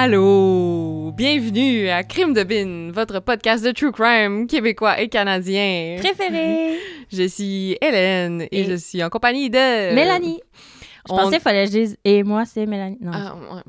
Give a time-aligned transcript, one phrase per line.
[0.00, 1.10] Allô!
[1.16, 5.96] Bienvenue à Crime de Bin, votre podcast de true crime québécois et canadien.
[5.98, 6.78] Préféré!
[7.12, 9.92] Je suis Hélène et, Et- je suis en compagnie de...
[9.96, 10.40] Mélanie.
[11.08, 12.98] Je on- pensais qu'il fallait que je dise et moi c'est Mélanie.
[13.00, 13.10] Non.
[13.12, 13.62] Ah, ouais.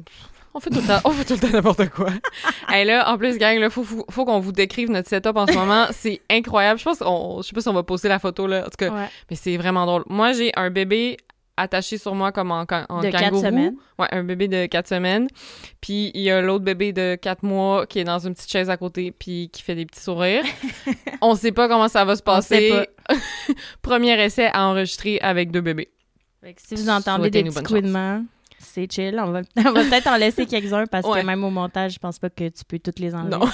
[0.53, 2.09] On fait tout le temps, on fait tout le temps n'importe quoi.
[2.75, 5.47] Et là, en plus, gang, là, faut, faut, faut qu'on vous décrive notre setup en
[5.47, 5.87] ce moment.
[5.91, 6.79] C'est incroyable.
[6.79, 8.61] Je pense je sais pas si on va poster la photo, là.
[8.61, 9.05] En tout cas, Ouais.
[9.31, 10.03] mais c'est vraiment drôle.
[10.09, 11.17] Moi, j'ai un bébé
[11.59, 13.41] attaché sur moi comme en, en De quatre kangourou.
[13.43, 13.75] semaines.
[13.97, 15.27] Ouais, un bébé de 4 semaines.
[15.81, 18.69] Puis il y a l'autre bébé de 4 mois qui est dans une petite chaise
[18.69, 20.43] à côté puis qui fait des petits sourires.
[21.21, 22.69] On sait pas comment ça va se On sait
[23.07, 23.55] passer.
[23.81, 25.89] Premier essai à enregistrer avec deux bébés.
[26.41, 28.23] Fait que si vous entendez des petits couinements,
[28.59, 29.19] c'est chill.
[29.21, 31.21] On va, on va peut-être en laisser quelques-uns parce Ouais.
[31.21, 33.37] que même au montage, je pense pas que tu peux toutes les enlever.
[33.37, 33.49] Non.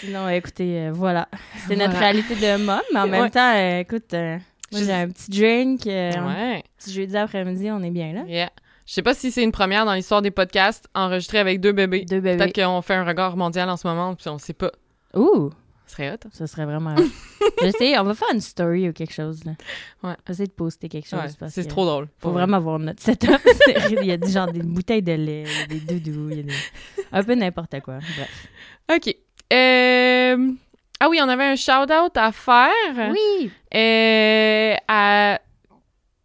[0.00, 1.28] Sinon, écoutez, euh, voilà.
[1.66, 4.36] C'est notre réalité de mom, mais en même temps, euh, écoute, euh,
[4.72, 5.86] moi j'ai un petit drink.
[5.86, 6.64] euh, Un Ouais.
[6.78, 8.22] petit jeudi après-midi, on est bien là.
[8.26, 8.50] Yeah.
[8.86, 12.04] Je sais pas si c'est une première dans l'histoire des podcasts enregistrés avec deux bébés.
[12.04, 12.36] Deux bébés.
[12.36, 14.70] Peut-être qu'on fait un regard mondial en ce moment puis on sait pas.
[15.14, 15.50] Ouh!
[15.86, 16.28] Ce serait hot.
[16.32, 16.94] Ça serait vraiment.
[16.96, 17.02] hot.
[17.62, 19.44] je sais, on va faire une story ou quelque chose.
[19.44, 19.52] Là.
[19.52, 19.56] Ouais.
[20.02, 21.20] On va essayer de poster quelque chose.
[21.40, 22.08] Ouais, c'est que trop drôle.
[22.18, 23.40] Faut vraiment voir notre setup.
[23.90, 26.52] Il y a du genre des bouteilles de lait, des doudous, il y a des...
[27.12, 27.98] un peu n'importe quoi.
[27.98, 28.48] Bref.
[28.96, 29.16] OK.
[29.52, 30.52] Euh,
[31.00, 33.10] Ah oui, on avait un shout-out à faire.
[33.10, 33.50] Oui!
[33.74, 35.38] Euh, à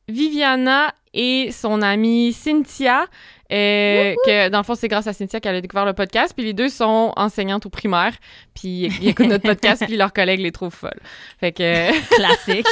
[0.08, 3.06] Viviana et son amie Cynthia.
[3.52, 6.34] euh, que dans le fond, c'est grâce à Cynthia qu'elle a découvert le podcast.
[6.34, 8.14] Puis les deux sont enseignantes au primaire.
[8.54, 11.00] Puis ils écoutent notre podcast, puis leurs collègues les trouvent folles.
[11.40, 11.92] Fait que.
[12.16, 12.68] Classique.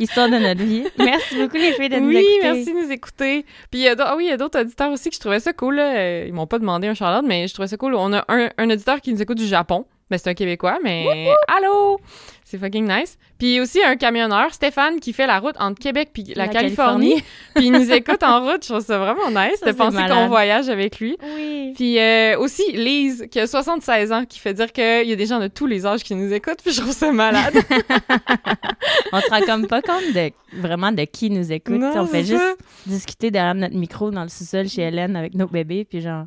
[0.00, 0.84] Histoire de notre vie.
[0.98, 2.38] Merci beaucoup les filles de nous oui, écouter.
[2.42, 3.42] merci de nous écouter.
[3.70, 5.20] Puis il y a d'autres- ah oui, il y a d'autres auditeurs aussi que je
[5.20, 5.76] trouvais ça cool.
[5.76, 6.24] Là.
[6.24, 7.94] Ils m'ont pas demandé un shout mais je trouvais ça cool.
[7.94, 9.84] On a un, un auditeur qui nous écoute du Japon.
[10.10, 11.98] Ben, c'est un Québécois, mais allô!
[12.46, 13.16] C'est fucking nice.
[13.38, 17.22] Puis aussi un camionneur, Stéphane, qui fait la route entre Québec puis la, La Californie.
[17.54, 18.62] puis il nous écoute en route.
[18.62, 21.16] Je trouve ça vraiment nice Ça, de penser qu'on voyage avec lui.
[21.22, 21.72] Oui.
[21.74, 25.26] Puis euh, aussi Lise, qui a 76 ans, qui fait dire qu'il y a des
[25.26, 26.60] gens de tous les âges qui nous écoutent.
[26.62, 27.54] Puis je trouve ça malade.
[29.12, 31.76] On se rend comme pas compte de vraiment de qui nous écoute.
[31.80, 32.54] Non, on fait juste ça.
[32.86, 36.26] discuter derrière notre micro dans le sous-sol chez Hélène avec nos bébés, puis genre,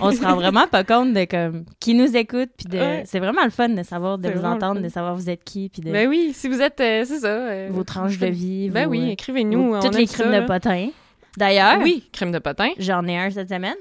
[0.00, 3.02] on se rend vraiment pas compte de comme qui nous écoute, puis de, Ouais.
[3.06, 5.82] c'est vraiment le fun de savoir, de vous entendre, de savoir vous êtes qui, puis
[5.82, 7.26] de ben oui, si vous êtes, euh, c'est ça.
[7.28, 9.80] euh, vos tranches de vie, Ben vos, oui, euh, écrivez-nous.
[9.80, 10.90] toutes les crimes de potin.
[11.36, 12.70] D'ailleurs, Oui, crème de potin.
[12.78, 13.76] j'en ai un cette semaine.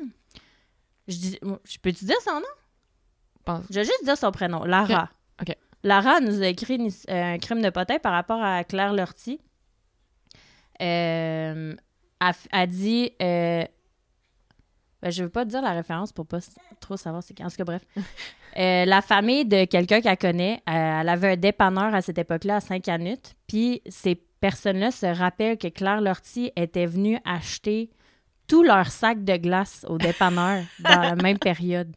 [1.07, 2.41] Je dis, je peux-tu dire son nom?
[3.45, 5.09] Pense- Je vais juste dire son prénom, Lara.
[5.41, 5.49] Ok.
[5.49, 5.55] Ok.
[5.83, 9.39] Lara nous a écrit une- euh, un crime de potin par rapport à Claire Lortie.
[10.79, 11.77] Elle,
[12.51, 13.11] elle dit...
[13.19, 13.67] Ben,
[15.11, 16.39] je veux pas dire la référence pour pas
[16.79, 17.43] trop savoir c'est qui.
[17.43, 17.83] En tout cas, bref.
[18.57, 22.57] Euh, la famille de quelqu'un qu'elle connaît, euh, elle avait un dépanneur à cette époque-là
[22.57, 23.35] à Saint-Canut.
[23.47, 27.89] Puis ces personnes-là se rappellent que Claire Lortie était venue acheter
[28.47, 31.91] tous leurs sacs de glace au dépanneur dans la même période.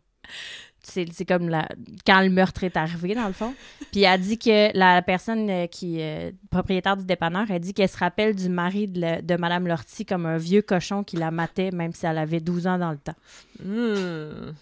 [0.82, 1.68] C'est c'est comme la,
[2.06, 3.52] quand le meurtre est arrivé, dans le fond.
[3.92, 7.88] Puis elle dit que la personne euh, qui est propriétaire du dépanneur, elle dit qu'elle
[7.88, 11.30] se rappelle du mari de, la- de Madame Lortie comme un vieux cochon qui la
[11.30, 13.16] matait, même si elle avait 12 ans dans le temps.
[13.62, 14.52] Hmm.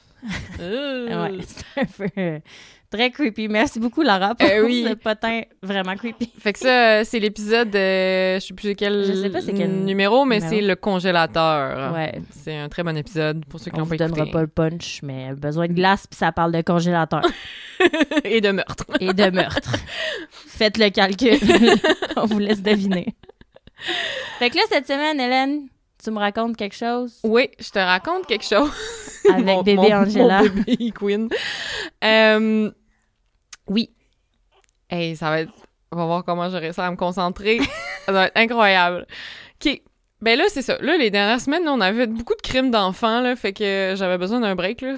[0.61, 1.29] Euh.
[1.31, 2.39] Ouais, c'est un peu euh,
[2.91, 3.49] très creepy.
[3.49, 4.85] Merci beaucoup, Laura, pour Euh, oui.
[4.89, 6.33] ce potin vraiment creepy.
[6.39, 9.85] Fait que ça, euh, c'est l'épisode, euh, je sais plus quel, Je sais pas quel
[9.85, 11.93] numéro, mais c'est le congélateur.
[11.95, 12.21] Ouais.
[12.31, 14.33] C'est un très bon épisode pour ceux qui On l'ont pas donnera écouté.
[14.33, 17.23] pas le punch, mais besoin de glace, puis ça parle de congélateur
[18.25, 18.85] Et de meurtre.
[19.01, 19.77] et de meurtre.
[20.31, 21.39] Faites le calcul.
[22.17, 23.15] On vous laisse deviner.
[24.39, 25.67] Fait que là, cette semaine, Hélène,
[26.07, 27.19] tu me racontes quelque chose?
[27.25, 28.71] Oui, je te raconte quelque chose.
[29.31, 30.43] avec Mon- bébé mon- Angela.
[30.43, 31.29] Mon bébé Queen.
[32.05, 32.71] Euh,
[33.67, 33.91] oui.
[34.89, 35.53] Hey, ça va être...
[35.93, 37.61] On va voir comment je réussis à me concentrer.
[38.07, 39.07] ça va être incroyable.
[39.65, 39.83] OK.
[40.23, 40.79] Ben là, c'est ça.
[40.81, 44.17] Là, les dernières semaines, là, on avait beaucoup de crimes d'enfants, là, fait que j'avais
[44.19, 44.95] besoin d'un break, là.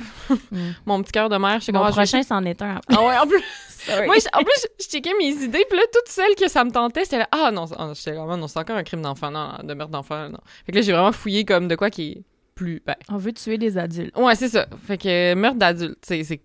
[0.50, 0.56] Mm.
[0.86, 2.80] Mon petit cœur de mère, je sais Mon comment je vais- prochain, c'en est un.
[2.94, 3.42] Ah ouais, en plus...
[3.78, 4.06] Sorry.
[4.06, 7.04] Moi, en plus, je, checkais mes idées, puis là, toutes celles que ça me tentait,
[7.04, 9.52] c'était là, ah non, c'est- ah, j'étais vraiment, non, c'est encore un crime d'enfant, non,
[9.62, 10.38] de meurtre d'enfant, non.
[10.66, 12.22] Fait que là, j'ai vraiment fouillé comme de quoi qui est
[12.54, 14.16] plus, ben, On veut tuer des adultes.
[14.16, 14.66] ouais, c'est ça.
[14.84, 16.40] Fait que euh, meurtre d'adulte, c'est,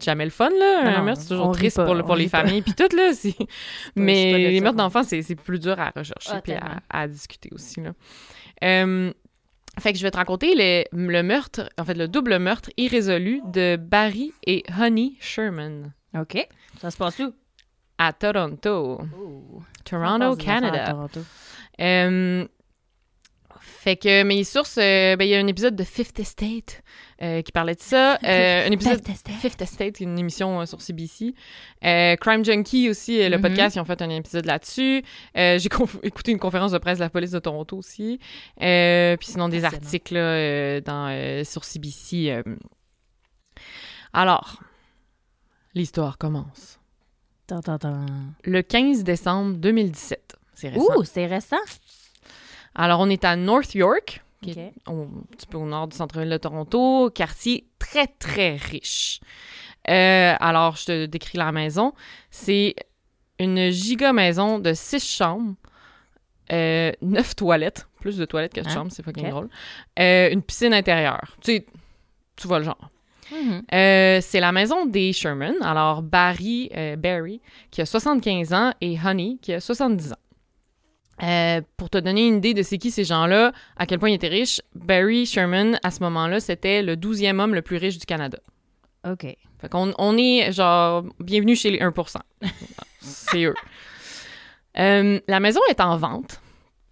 [0.00, 0.84] jamais le fun, là.
[0.84, 3.12] Non, un meurtre, c'est toujours triste pas, pour, les familles, puis tout, là,
[3.96, 6.54] Mais les meurtres d'enfants, c'est, plus dur à rechercher Ah, puis
[6.90, 7.92] à, discuter aussi, là.
[8.64, 9.12] Euh,
[9.80, 13.40] fait que je vais te raconter le, le meurtre, en fait, le double meurtre irrésolu
[13.52, 16.48] de Barry et Honey Sherman OK.
[16.80, 17.32] Ça se passe où?
[17.96, 19.00] à Toronto.
[19.00, 20.90] On Toronto, Canada.
[20.90, 21.20] Toronto.
[21.80, 22.44] Euh,
[23.60, 26.82] Fait que mes sources, euh, ben, il y a un épisode de Fifth Estate
[27.22, 28.14] euh, qui parlait de ça.
[28.22, 29.34] Un épisode Fifth Estate.
[29.36, 31.34] Fifth Estate, une émission sur CBC.
[31.80, 33.42] Crime Junkie aussi, le Mhm.
[33.42, 35.04] podcast, ils ont fait un épisode là-dessus.
[35.36, 35.58] J'ai
[36.02, 38.18] écouté une conférence de presse de la police de Toronto aussi.
[38.58, 42.42] Puis sinon des articles là, dans, sur CBC.
[44.12, 44.58] Alors,
[45.74, 46.78] l'histoire commence.
[48.44, 50.36] Le 15 décembre 2017.
[50.54, 50.96] C'est récent.
[50.96, 51.56] Ouh, c'est récent.
[52.74, 54.56] Alors, on est à North York, qui Ok.
[54.56, 59.20] est au- un petit peu au nord du centre-ville de Toronto, quartier très, très riche.
[59.90, 61.92] Euh, alors, je te décris la maison.
[62.30, 62.74] C'est
[63.38, 65.54] une giga maison de six chambres,
[66.52, 68.72] euh, neuf toilettes, plus de toilettes que de Hein?
[68.72, 69.48] chambres, c'est fucking drôle.
[69.98, 71.36] Euh, une piscine intérieure.
[71.42, 71.66] Tu sais,
[72.36, 72.90] tu vois le genre.
[73.30, 73.62] Mhm.
[73.72, 75.54] Euh, c'est la maison des Sherman.
[75.62, 77.40] Alors, Barry, euh, Barry,
[77.70, 80.16] qui a 75 ans, et Honey, qui a 70 ans.
[81.22, 84.14] Euh, pour te donner une idée de c'est qui ces gens-là, à quel point ils
[84.14, 88.06] étaient riches, Barry Sherman, à ce moment-là, c'était le 12e homme le plus riche du
[88.06, 88.38] Canada.
[89.08, 89.22] OK.
[89.60, 92.18] Fait qu'on on est, genre, bienvenue chez les 1%.
[93.00, 93.54] c'est eux.
[94.74, 96.40] La maison est en vente.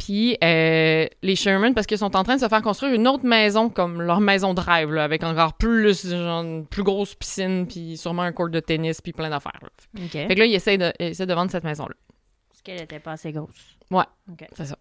[0.05, 3.25] Puis euh, les Sherman, parce qu'ils sont en train de se faire construire une autre
[3.25, 7.69] maison comme leur maison de rêve, là, avec encore plus, genre, une plus grosse piscine,
[7.69, 9.61] puis sûrement un court de tennis, puis plein d'affaires.
[9.63, 9.69] là.
[10.09, 11.95] Fait que là, ils essaient de, ils essaient de vendre cette maison-là.
[12.49, 13.77] Parce qu'elle était pas assez grosse.
[14.57, 14.77] C'est ça.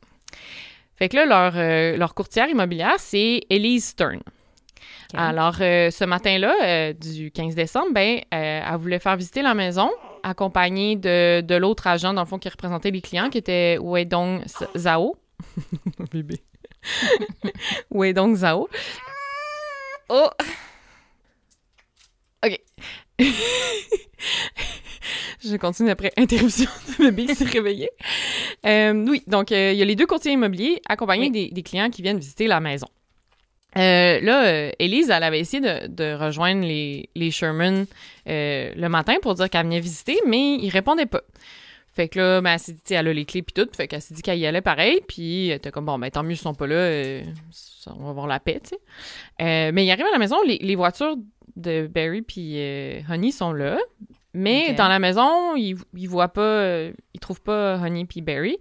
[0.95, 4.21] Fait que là, leur, euh, leur courtière immobilière, c'est Elise Stern.
[5.13, 9.91] Alors, euh, ce matin-là, euh, du 15 décembre, ben, elle voulait faire visiter la maison,
[10.23, 14.43] accompagnée de, de l'autre agent, dans le fond, qui représentait les clients, qui était Weidong
[14.77, 15.15] Zhao.
[16.11, 16.41] Bébé.
[17.91, 18.67] Weidong Zhao.
[20.09, 20.29] Oh!
[22.45, 22.59] OK.
[25.43, 26.69] Je continue après interruption
[26.99, 27.89] de bébé qui s'est réveillé.
[28.65, 31.31] Euh, oui, donc euh, il y a les deux courtiers immobiliers accompagnés Oui.
[31.31, 32.87] des, des clients qui viennent visiter la maison.
[33.77, 37.85] Euh, là, euh, Élise, elle avait essayé de, de rejoindre les, les Sherman
[38.27, 41.21] euh, le matin pour dire qu'elle venait visiter, mais ils répondaient pas.
[41.93, 44.01] Fait que là, ben, elle s'est dit, elle a les clés puis tout, fait qu'elle
[44.01, 46.37] s'est dit qu'elle y allait pareil, puis elle était comme, bon, ben tant mieux, ils
[46.37, 47.23] sont pas là, euh,
[47.87, 48.79] on va avoir la paix, tu sais.
[49.41, 51.17] Euh, mais il arrive à la maison, les, les voitures
[51.57, 53.77] de Barry puis euh, Honey sont là,
[54.33, 58.57] mais dans la maison, ils, ils voient pas, euh, ils trouvent pas Honey puis Barry.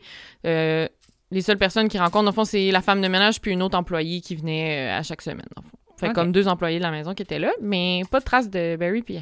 [1.31, 3.63] Les seules personnes qu'ils rencontrent, dans le fond, c'est la femme de ménage puis une
[3.63, 5.77] autre employée qui venait euh, à chaque semaine, dans le fond.
[5.97, 8.77] Fait comme deux employés de la maison qui étaient là, mais pas de traces de
[8.77, 9.21] Barry puis,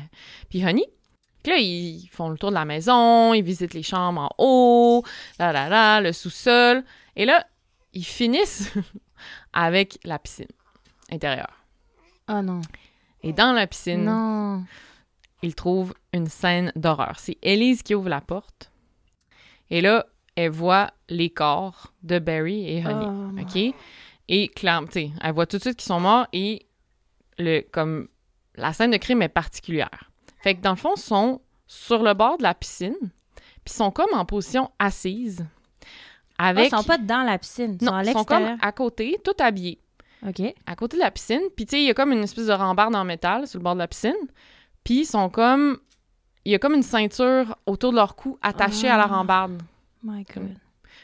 [0.48, 0.84] puis Honey.
[1.42, 5.02] Puis là, ils font le tour de la maison, ils visitent les chambres en haut,
[5.40, 6.84] là, là, là, le sous-sol.
[7.16, 7.44] Et là,
[7.94, 8.72] ils finissent
[9.52, 10.46] avec la piscine
[11.10, 11.64] intérieure.
[12.28, 12.60] Oh non.
[13.24, 14.62] Et dans la piscine, Non.
[15.42, 17.18] ils trouvent une scène d'horreur.
[17.18, 18.70] C'est Elise qui ouvre la porte.
[19.70, 20.06] Et là,
[20.40, 23.06] elle voit les corps de Barry et Honey.
[23.06, 23.74] Oh, OK?
[24.28, 26.66] Et clairement, tu sais, elle voit tout de suite qu'ils sont morts et
[27.38, 28.08] le, comme,
[28.54, 30.10] la scène de crime est particulière.
[30.42, 33.72] Fait que dans le fond, ils sont sur le bord de la piscine, puis ils
[33.72, 35.44] sont comme en position assise.
[36.38, 36.66] Ah, Avec.
[36.72, 37.76] ils sont pas dans la piscine.
[37.80, 39.80] Ils non, sont à ils sont comme à côté, tout habillés,
[40.26, 40.40] OK.
[40.66, 41.40] à côté de la piscine.
[41.56, 43.64] Puis tu sais, il y a comme une espèce de rambarde en métal sur le
[43.64, 44.14] bord de la piscine.
[44.84, 45.78] Puis ils sont comme.
[46.44, 49.06] Il y a comme une ceinture autour de leur cou attachée à la Ah.
[49.08, 49.60] rambarde.
[50.02, 50.56] My God.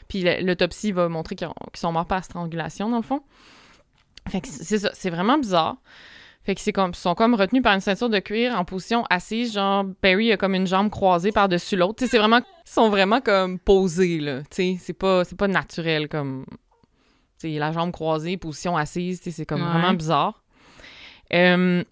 [0.07, 3.21] Puis l'autopsie va montrer qu'ils ont- qu'ils sont morts par strangulation, dans le fond.
[4.27, 5.77] Fait que c'est ça, c'est vraiment bizarre.
[6.43, 9.03] Fait que c'est comme, ils sont comme retenus par une ceinture de cuir en position
[9.09, 11.95] assise, genre Barry a comme une jambe croisée par-dessus l'autre.
[11.95, 14.41] Tu sais, c'est vraiment, ils sont vraiment comme posés, là.
[14.43, 16.45] Tu sais, c'est pas, c'est pas naturel, comme,
[17.39, 19.69] tu sais, la jambe croisée, position assise, tu sais, c'est comme Ouais.
[19.71, 20.43] vraiment bizarre.
[21.33, 21.83] Euh,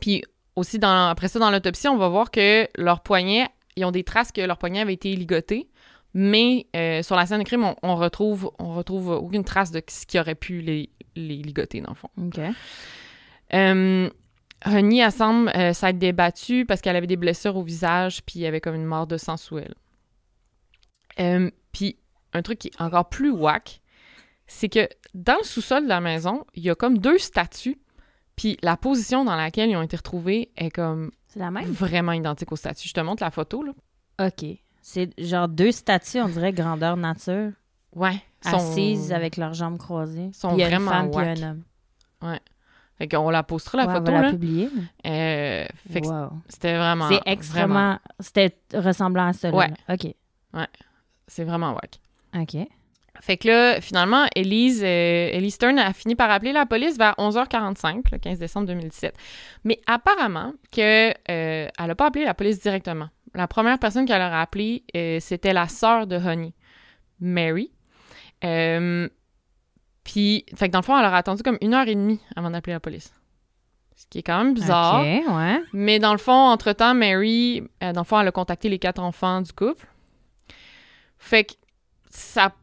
[0.00, 0.22] puis
[0.56, 4.04] aussi, dans, après ça, dans l'autopsie, on va voir que leurs poignets, ils ont des
[4.04, 5.69] traces que leurs poignets avaient été ligotés.
[6.14, 9.82] Mais euh, sur la scène de crime, on, on retrouve, on retrouve aucune trace de
[9.88, 12.08] ce qui aurait pu les, les ligoter, dans le fond.
[12.18, 12.40] OK.
[13.54, 14.10] Euh,
[14.66, 18.42] Honey, elle semble euh, s'être débattue parce qu'elle avait des blessures au visage, puis il
[18.42, 19.74] y avait comme une mort de sang sous elle.
[21.18, 21.96] Euh, puis
[22.32, 23.80] un truc qui est encore plus whack,
[24.46, 27.78] c'est que dans le sous-sol de la maison, il y a comme deux statues,
[28.36, 31.64] puis la position dans laquelle ils ont été retrouvés est comme C'est la même?
[31.70, 32.88] vraiment identique aux statues.
[32.88, 33.72] Je te montre la photo, là.
[34.26, 34.44] OK.
[34.82, 37.50] C'est genre deux statues, on dirait grandeur nature,
[37.94, 38.22] Ouais.
[38.42, 40.30] sont- assises avec leurs jambes croisées.
[40.32, 42.38] sont Puis il y a une vraiment femme puis un homme.
[42.98, 44.30] Fait qu'on la postera, la Ouais, photo, on va la là.
[44.32, 44.68] publier.
[45.06, 46.30] Euh, fait que Wow.
[46.48, 47.08] c'était vraiment...
[47.08, 47.98] C'est vraiment- extrêmement...
[48.20, 49.56] C'était ressemblant à là.
[49.56, 49.72] Ouais.
[49.88, 50.14] OK.
[51.26, 51.98] C'est vraiment whack.
[52.36, 52.56] OK.
[53.22, 57.14] Fait que là, finalement, Elise, euh, Elise Stern a fini par appeler la police vers
[57.18, 59.14] 11h45, le 15 décembre 2017.
[59.64, 63.08] Mais apparemment que euh, elle a pas appelé la police directement.
[63.34, 66.52] La première personne qu'elle a appelée, euh, c'était la sœur de Honey,
[67.20, 67.70] Mary.
[68.44, 69.08] Euh,
[70.04, 72.20] Puis, fait que dans le fond, elle leur a attendu comme une heure et demie
[72.34, 73.12] avant d'appeler la police.
[73.94, 75.02] Ce qui est quand même bizarre.
[75.02, 75.62] OK, ouais.
[75.74, 79.00] Mais dans le fond, entre-temps, Mary, euh, dans le fond, elle a contacté les quatre
[79.00, 79.86] enfants du couple.
[81.18, 81.52] Fait que
[82.08, 82.54] ça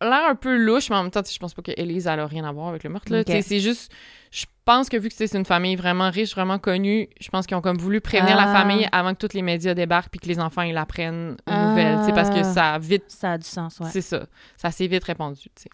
[0.00, 2.18] a l'air un peu louche, mais en même temps, je pense pas que Elise elle
[2.18, 3.22] a rien à voir avec le meurtre.
[3.24, 3.92] C'est juste,
[4.32, 7.56] je pense que vu que c'est une famille vraiment riche, vraiment connue, je pense qu'ils
[7.56, 8.54] ont comme voulu prévenir la Ah.
[8.60, 11.66] famille avant que tous les médias débarquent puis que les enfants ils l'apprennent aux Ah.
[11.68, 11.98] nouvelles.
[12.00, 13.88] tu sais, Parce que ça a vite, Ça a du sens, ouais.
[13.90, 15.40] c'est ça, ça s'est vite répandu.
[15.40, 15.70] tu sais.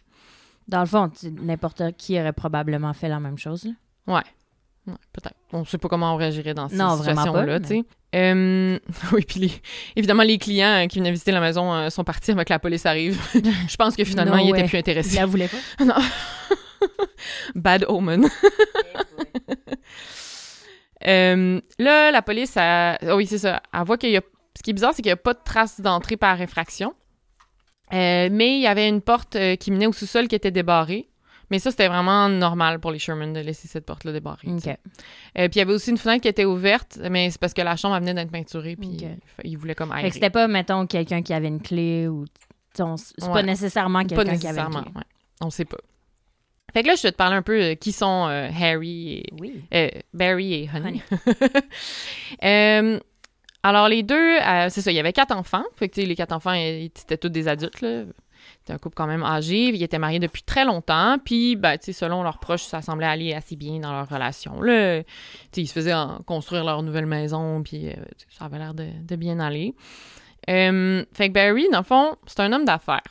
[0.69, 1.11] Dans le fond,
[1.43, 3.65] n'importe qui aurait probablement fait la même chose.
[4.07, 4.15] là.
[4.15, 5.35] Ouais, peut-être.
[5.53, 7.85] On sait pas comment on réagirait dans ces Non, situations-là, pas, tu sais.
[8.15, 8.79] Euh,
[9.13, 9.53] oui, puis les-
[9.97, 12.59] évidemment, les clients euh, qui venaient visiter la maison euh, sont partis avant que la
[12.59, 13.21] police arrive.
[13.69, 14.59] Je pense que finalement, No ils way.
[14.61, 15.17] étaient plus intéressés.
[15.17, 15.85] la voulait pas.
[17.55, 18.29] Bad omen.
[21.07, 22.99] Euh, là, la police, a...
[23.03, 23.63] oh oui, c'est ça.
[23.73, 24.23] Elle voit qu'il y a...
[24.57, 26.95] Ce qui est bizarre, c'est qu'il n'y a pas de trace d'entrée par effraction.
[27.93, 31.09] Euh, mais il y avait une porte euh, qui menait au sous-sol qui était débarrée.
[31.51, 34.49] Mais ça, c'était vraiment normal pour les Sherman de laisser cette porte-là débarrée.
[34.49, 34.71] tu sais.
[34.73, 34.77] OK.
[35.39, 37.63] Euh, puis il y avait aussi une fenêtre qui était ouverte, mais c'est parce que
[37.63, 39.03] la chambre elle venait d'être peinturée, puis Ok.
[39.03, 40.11] il fa- il voulait comme aérer.
[40.11, 42.25] c'était pas, mettons, quelqu'un qui avait une clé ou.
[42.75, 43.33] C'est Ouais.
[43.33, 44.81] pas nécessairement quelqu'un qui avait une clé.
[44.97, 45.03] ouais.
[45.41, 45.79] On sait pas.
[46.75, 49.25] Fait que là, je vais te parler un peu de qui sont euh, Harry et
[49.41, 49.63] Oui.
[49.75, 51.01] euh, Barry et Honey.
[52.45, 52.99] Euh,
[53.63, 55.65] alors, les deux, euh, c'est ça, il y avait quatre enfants.
[55.77, 58.05] Fait que, les quatre enfants, ils étaient tous des adultes, là.
[58.61, 59.69] C'était un couple quand même âgé.
[59.71, 61.19] Ils étaient mariés depuis très longtemps.
[61.25, 64.61] Puis, ben, tu sais, selon leurs proches, ça semblait aller assez bien dans leur relation,
[64.61, 65.03] là.
[65.03, 65.09] Tu
[65.53, 67.95] sais, ils se faisaient en- construire leur nouvelle maison, puis euh,
[68.29, 69.75] ça avait l'air de, de bien aller.
[70.49, 73.03] Euh, fait que Barry, dans le fond, c'est un homme d'affaires.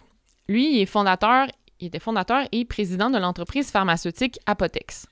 [0.48, 1.48] Lui, il est fondateur,
[1.80, 5.08] il était fondateur et président de l'entreprise pharmaceutique Apotex.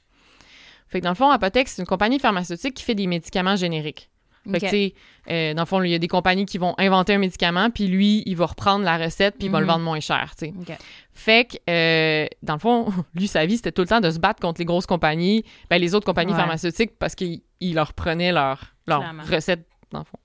[0.87, 4.09] Fait que dans le fond, Apotex, c'est une compagnie pharmaceutique qui fait des médicaments génériques.
[4.51, 7.17] Fait que, euh, dans le fond, il y a des compagnies qui vont inventer un
[7.17, 9.71] médicament, puis lui, il va reprendre la recette, puis il va le Mhm.
[9.71, 10.53] vendre moins cher, tu sais.
[10.59, 10.77] OK.
[11.13, 14.19] Fait que, euh, dans le fond, lui, sa vie, c'était tout le temps de se
[14.19, 16.37] battre contre les grosses compagnies, ben, les autres compagnies Ouais.
[16.39, 19.23] pharmaceutiques, parce qu'ils ils leur prenaient leur, leur Clairement.
[19.23, 20.19] recette, dans le fond.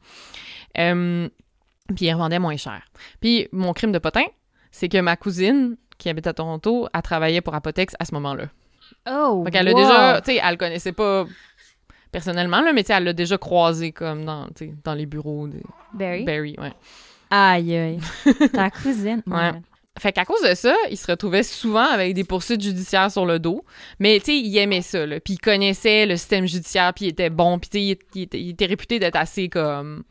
[0.79, 1.29] Euh,
[1.95, 2.83] puis ils revendaient moins cher.
[3.21, 4.25] Puis mon crime de potin,
[4.73, 8.45] c'est que ma cousine, qui habite à Toronto, a travaillé pour Apotex à ce moment-là.
[9.11, 9.43] Oh!
[9.45, 9.77] Fait qu'elle a wow.
[9.79, 11.27] déjà, tu sais, elle le connaissait pas
[12.11, 14.47] personnellement, là, mais tu sais, elle l'a déjà croisé comme dans,
[14.85, 15.61] dans les bureaux de
[15.93, 16.25] Barry?
[16.25, 16.73] Barry, ouais.
[17.31, 17.99] Aïe, aïe.
[18.53, 19.23] Ta cousine.
[19.27, 19.53] Ouais.
[19.99, 23.39] Fait qu'à cause de ça, il se retrouvait souvent avec des poursuites judiciaires sur le
[23.39, 23.65] dos.
[23.99, 25.21] Mais, tu sais, il aimait ça, là.
[25.21, 27.59] Puis il connaissait le système judiciaire, puis il était bon.
[27.59, 30.05] Puis, tu sais, il, il était réputé d'être assez, comme...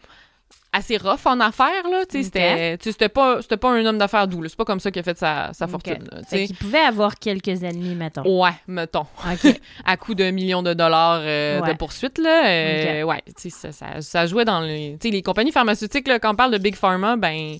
[0.74, 2.06] assez rough en affaires, là.
[2.10, 4.50] Tu sais, c'était- pas, c'était pas un homme d'affaires doux, là.
[4.50, 7.64] C'est pas comme ça qu'il a fait sa, sa fortune, là, qu'il pouvait avoir quelques
[7.64, 8.24] ennemis, mettons.
[8.44, 9.06] Ouais, mettons.
[9.32, 9.60] OK.
[9.86, 11.74] À coup de millions de dollars euh, Ouais.
[11.74, 12.48] de poursuites, là.
[12.48, 14.98] euh, Ouais, tu sais, ça, ça, ça jouait dans les...
[15.00, 17.58] Tu sais, les compagnies pharmaceutiques, là, quand on parle de Big Pharma, ben...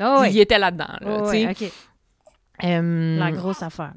[0.00, 0.40] Oh, Il oui.
[0.40, 1.46] était là-dedans, là, Oh, sais.
[1.46, 1.72] oui, OK.
[2.64, 3.92] Euh, La grosse affaire.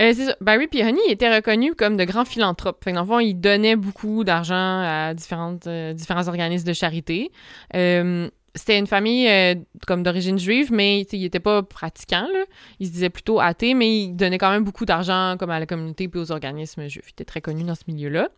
[0.00, 2.82] Euh, c'est étaient reconnus comme de grands philanthropes.
[2.82, 6.72] Fait que dans le fond, ils donnaient beaucoup d'argent à différentes, euh, différents organismes de
[6.72, 7.30] charité.
[7.74, 9.54] Euh, c'était une famille euh,
[9.86, 12.28] comme d'origine juive, mais ils n'étaient pas pratiquants.
[12.32, 12.44] Là.
[12.80, 15.66] Ils se disaient plutôt athées, mais ils donnaient quand même beaucoup d'argent comme à la
[15.66, 17.04] communauté et aux organismes juifs.
[17.08, 18.28] Ils étaient très connus dans ce milieu-là.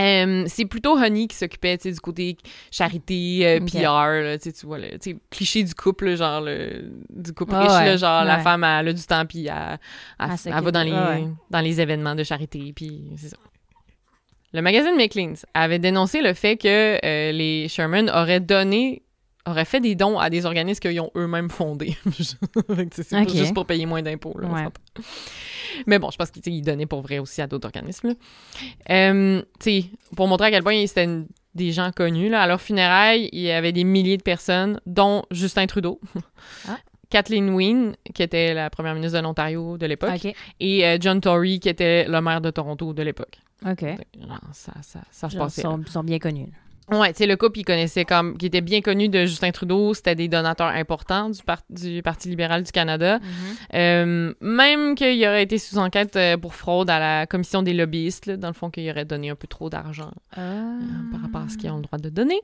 [0.00, 2.36] Euh, c'est plutôt Honey qui s'occupait du côté
[2.72, 3.70] charité, euh, Ok.
[3.70, 4.98] PR, là, tu vois, le
[5.30, 8.64] cliché du couple, là, genre le, du couple Ah riche, là, ouais, genre la femme
[8.64, 9.78] elle a du temps puis elle, elle,
[10.18, 10.64] Elle elle s'occupe.
[10.64, 11.28] va dans les, Ah ouais.
[11.50, 13.36] dans les événements de charité, puis c'est ça.
[14.52, 19.02] Le magazine Maclean's avait dénoncé le fait que euh, les Sherman auraient donné
[19.46, 21.96] auraient fait des dons à des organismes qu'ils ont eux-mêmes fondés.
[22.92, 24.34] C'est juste pour payer moins d'impôts.
[24.38, 24.66] Ouais.
[25.86, 28.14] Mais bon, je pense qu'ils donnaient pour vrai aussi à d'autres organismes.
[28.90, 29.42] Euh,
[30.16, 31.08] pour montrer à quel point c'était
[31.54, 35.22] des gens connus, là, à leur funérailles, il y avait des milliers de personnes, dont
[35.30, 36.00] Justin Trudeau,
[36.68, 36.78] Ah.
[37.10, 40.26] Kathleen Wynne, qui était la première ministre de l'Ontario de l'époque,
[40.58, 43.38] et euh, John Tory, qui était le maire de Toronto de l'époque.
[43.64, 43.84] OK.
[44.52, 45.62] Ça, ça, ça se passait.
[45.62, 46.48] sont, sont bien connus.
[46.90, 49.94] Ouais, tu sais, le couple, il connaissait comme, qui était bien connu de Justin Trudeau,
[49.94, 53.20] c'était des donateurs importants du, par- du Parti libéral du Canada.
[53.72, 58.26] Euh, même qu'il aurait été sous enquête euh, pour fraude à la commission des lobbyistes,
[58.26, 60.78] là, dans le fond, qu'il aurait donné un peu trop d'argent euh,
[61.10, 62.38] par rapport à ce qu'ils ont le droit de donner.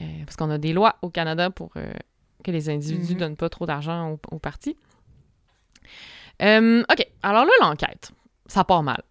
[0.00, 3.18] Euh, parce qu'on a des lois au Canada pour que les individus Mhm.
[3.20, 4.76] donnent pas trop d'argent au, au parti.
[6.40, 8.12] OK, alors là, l'enquête,
[8.46, 9.02] ça part mal.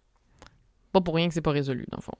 [0.92, 2.16] Pas pour rien que c'est pas résolu, dans le fond.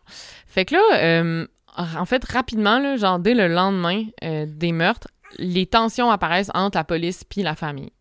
[0.47, 1.47] Fait que là, euh,
[1.78, 5.08] en fait, rapidement, là, genre dès le lendemain euh, des meurtres,
[5.38, 7.92] les tensions apparaissent entre la police puis la famille.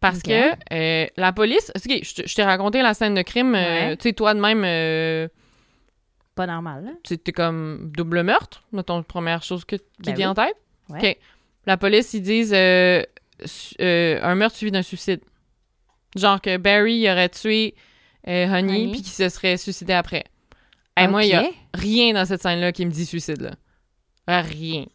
[0.00, 1.70] Parce que euh, la police...
[1.76, 3.54] OK, je t'ai raconté la scène de crime.
[3.54, 3.96] euh, Ouais.
[3.96, 5.28] tu sais, toi de même,
[6.34, 10.40] Pas normal, c'était comme double meurtre, mettons, première chose que, qui Ben vient oui.
[10.40, 10.56] en tête?
[10.88, 11.18] Ouais.
[11.66, 13.02] La police, ils disent euh,
[13.80, 15.20] euh, un meurtre suivi d'un suicide.
[16.16, 17.74] Genre que Barry il aurait tué
[18.26, 18.90] euh, Honey, Honey.
[18.92, 20.24] puis qu'il se serait suicidé après.
[21.00, 21.44] Et moi, il y a
[21.74, 23.52] rien dans cette scène-là qui me dit suicide, là.
[24.30, 24.86] Euh, Rien.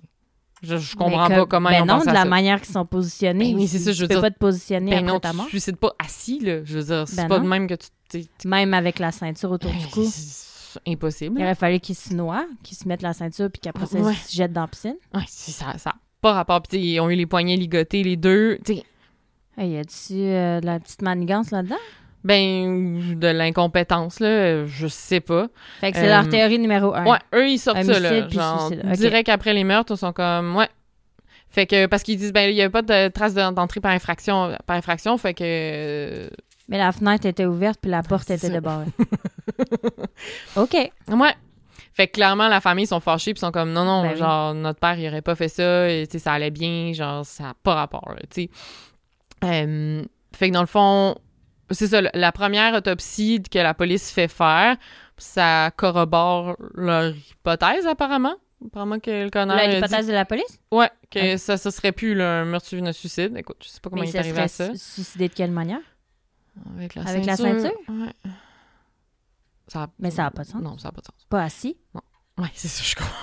[0.64, 2.26] Je, je comprends pas comment ben ils ont non, pensé de la ça.
[2.26, 3.54] manière qu'ils sont positionnés.
[3.54, 5.20] Ben oui, c'est ça, je tu veux peux dire- pas te positionner Ben après non,
[5.20, 6.64] ta tu te suicides pas assis, là.
[6.64, 7.44] Je veux dire, c'est Ben pas non.
[7.44, 7.88] de même que tu...
[8.10, 10.04] t'es- Même avec la ceinture autour du cou.
[10.12, 11.36] C'est impossible.
[11.40, 14.14] Il aurait fallu qu'ils se noient, qu'ils se mettent la ceinture, puis qu'après ça, Ouais.
[14.14, 14.96] ils se jettent dans la piscine.
[15.14, 16.64] Ouais, c'est ça, ça pas rapport.
[16.64, 18.58] Puis, ils ont eu les poignets ligotés, les deux.
[18.66, 18.84] Tu sais,
[19.60, 21.76] Hey, y a-tu euh, de la petite manigance là-dedans?
[22.28, 25.48] Ben, de l'incompétence, là, je sais pas.
[25.80, 27.06] Fait que c'est Euh, leur théorie numéro un.
[27.06, 28.28] Ouais, eux, ils sortent ça, là.
[28.30, 28.92] Genre, suicide, ok.
[28.98, 30.68] direct après les meurtres, ils sont comme, ouais.
[31.50, 33.92] Fait que, parce qu'ils disent, ben, il y a pas de trace de- d'entrée par
[33.92, 36.30] infraction, par infraction, fait que, euh,
[36.68, 38.86] Mais la fenêtre était ouverte, puis la porte était débarrée.
[40.58, 40.74] OK.
[40.74, 41.34] ouais.
[41.94, 44.12] Fait que clairement, la famille, ils sont fâchés, puis ils sont comme, non, non, Ben
[44.12, 44.18] oui.
[44.20, 47.54] genre, notre père, il aurait pas fait ça, et, ça allait bien, genre, ça a
[47.64, 48.50] pas rapport, tu sais.
[49.44, 50.04] Euh,
[50.36, 51.16] fait que dans le fond,
[51.72, 54.78] c'est ça, la- première autopsie que la police fait faire,
[55.18, 58.36] ça corrobore leur hypothèse, apparemment.
[58.66, 59.60] Apparemment que le connard.
[59.68, 60.60] Dit- l'hypothèse de la police?
[60.72, 63.36] Ouais, que ça, ça serait plus là, un meurtre suivi d'un suicide.
[63.38, 64.72] Écoute, je sais pas comment Mais il est arrivé à ça.
[64.74, 65.80] su- suicidé de quelle manière?
[66.76, 67.62] Avec la Avec la ceinture.
[67.62, 67.80] ceinture?
[67.90, 68.32] Ouais.
[69.68, 70.62] Ça a- Mais ça a pas de sens.
[70.62, 71.16] Non, ça n'a pas de sens.
[71.30, 71.78] Pas assis?
[72.38, 73.14] Ouais, c'est ça, je comprends.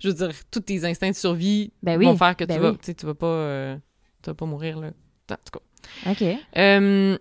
[0.00, 2.04] Je veux dire, tous tes instincts de survie Ben oui.
[2.04, 2.78] vont faire que ben tu vas, oui.
[2.78, 3.76] tu sais, tu vas pas, euh,
[4.22, 4.90] tu vas pas mourir là.
[5.30, 6.10] En tout cas.
[6.12, 6.24] OK.
[6.56, 7.18] Euh,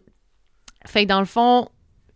[0.86, 1.68] fait que dans le fond,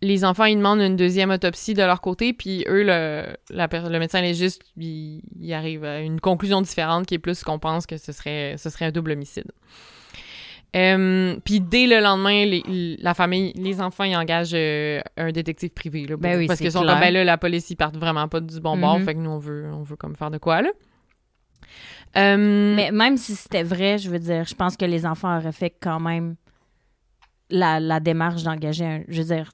[0.02, 3.98] les enfants, ils demandent une deuxième autopsie de leur côté, puis eux, le, la le
[3.98, 7.96] médecin légiste, il, il arrive à une conclusion différente qui est plus qu'on pense que
[7.96, 9.50] ce serait, ce serait un double homicide.
[10.74, 15.70] Euh, puis dès le lendemain, les- la famille, les enfants, ils engagent euh, un détective
[15.70, 16.06] privé.
[16.06, 18.40] Là, Ben oui, parce qu'ils sont comme, ben là, la police, ils partent vraiment pas
[18.40, 19.04] du bon bord, Mhm.
[19.06, 20.70] fait que nous, on veut, on veut comme faire de quoi, là.
[22.16, 25.52] Euh, Mais même si c'était vrai, je veux dire, je pense que les enfants auraient
[25.52, 26.36] fait quand même
[27.50, 29.02] la, la démarche d'engager un.
[29.08, 29.52] Je veux dire,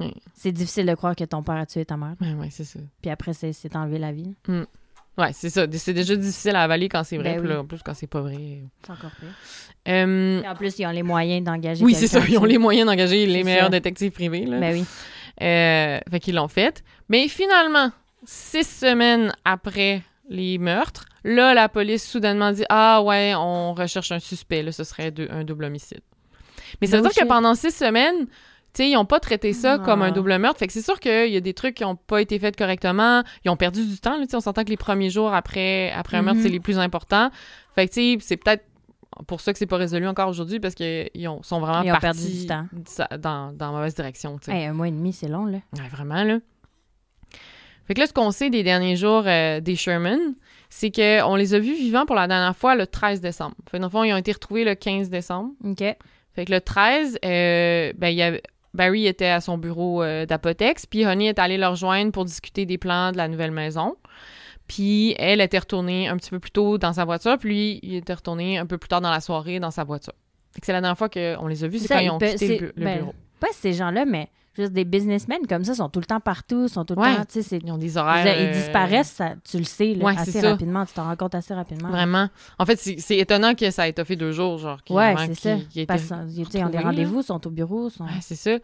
[0.00, 0.12] Oui.
[0.34, 2.14] c'est difficile de croire que ton père a tué ta mère.
[2.20, 2.78] ouais, ouais, c'est ça.
[3.02, 4.34] Puis après, c'est c'est enlevé la vie.
[5.16, 5.66] Ouais, c'est ça.
[5.72, 7.48] C'est déjà difficile à avaler quand c'est vrai, Ben oui.
[7.48, 8.60] là, en plus, quand c'est pas vrai.
[8.84, 9.28] C'est encore pire.
[9.88, 11.84] Euh, en plus, ils ont les moyens d'engager.
[11.84, 12.20] Oui, c'est ça.
[12.28, 13.70] Ils ont les moyens d'engager les meilleurs ça.
[13.70, 14.44] détectives privés.
[14.46, 14.60] Là.
[14.60, 14.84] Ben oui.
[15.42, 16.84] Euh, fait qu'ils l'ont fait.
[17.08, 17.90] Mais finalement,
[18.24, 24.20] six semaines après les meurtres, là, la police soudainement dit Ah ouais, on recherche un
[24.20, 24.62] suspect.
[24.62, 26.00] Là, ce serait un double homicide.
[26.80, 28.26] Mais ça veut No dire que pendant six semaines,
[28.74, 29.78] tu sais, ils n'ont pas traité ça Ah.
[29.84, 30.58] comme un double meurtre.
[30.58, 33.22] Fait que c'est sûr qu'il y a des trucs qui n'ont pas été faits correctement.
[33.44, 34.18] Ils ont perdu du temps.
[34.18, 36.44] Là, on s'entend que les premiers jours après, après un meurtre, Mhm.
[36.46, 37.30] c'est les plus importants.
[37.74, 38.64] Fait que, tu sais, c'est peut-être
[39.26, 41.98] pour ça que c'est pas résolu encore aujourd'hui parce qu'ils ont- sont vraiment Ils ont
[41.98, 42.66] partis perdu du temps.
[43.18, 44.38] dans, dans mauvaise direction.
[44.46, 45.58] Hey, un mois et demi, c'est long, là.
[45.76, 46.38] Ouais, vraiment, là.
[47.86, 50.20] Fait que là, ce qu'on sait des derniers jours euh, des Sherman,
[50.68, 53.54] c'est qu'on les a vus vivants pour la dernière fois le 13 décembre.
[53.70, 55.52] Fait que dans le fond, ils ont été retrouvés le 15 décembre.
[55.64, 55.82] OK.
[56.38, 58.40] Fait que le 13, euh, ben, y
[58.72, 62.64] Barry était à son bureau euh, d'apotex, puis Honey est allée le rejoindre pour discuter
[62.64, 63.96] des plans de la nouvelle maison.
[64.68, 67.96] Puis elle était retournée un petit peu plus tôt dans sa voiture, puis lui, il
[67.96, 70.12] était retourné un peu plus tard dans la soirée dans sa voiture.
[70.62, 72.58] C'est la dernière fois qu'on les a vus, c'est quand ils il ont quitté c'est-
[72.60, 73.14] le, bu- le ben, bureau.
[73.40, 76.84] Pas ces gens-là, mais juste des businessmen comme ça sont tout le temps partout, sont
[76.84, 77.16] tout le Ouais.
[77.16, 78.26] temps, tu sais, c'est- Ils ont des horaires...
[78.38, 81.34] ils euh, disparaissent, ça- tu le sais, là, Ouais, assez rapidement, tu t'en rends compte
[81.34, 81.88] assez rapidement.
[81.90, 82.28] Vraiment.
[82.58, 84.78] En fait, c'est étonnant que ça ait été fait deux jours, genre.
[84.90, 85.56] Ouais, c'est ça.
[86.50, 88.04] sais, ils ont des rendez-vous, sont au bureau, sont...
[88.04, 88.58] Ouais, c'est ça.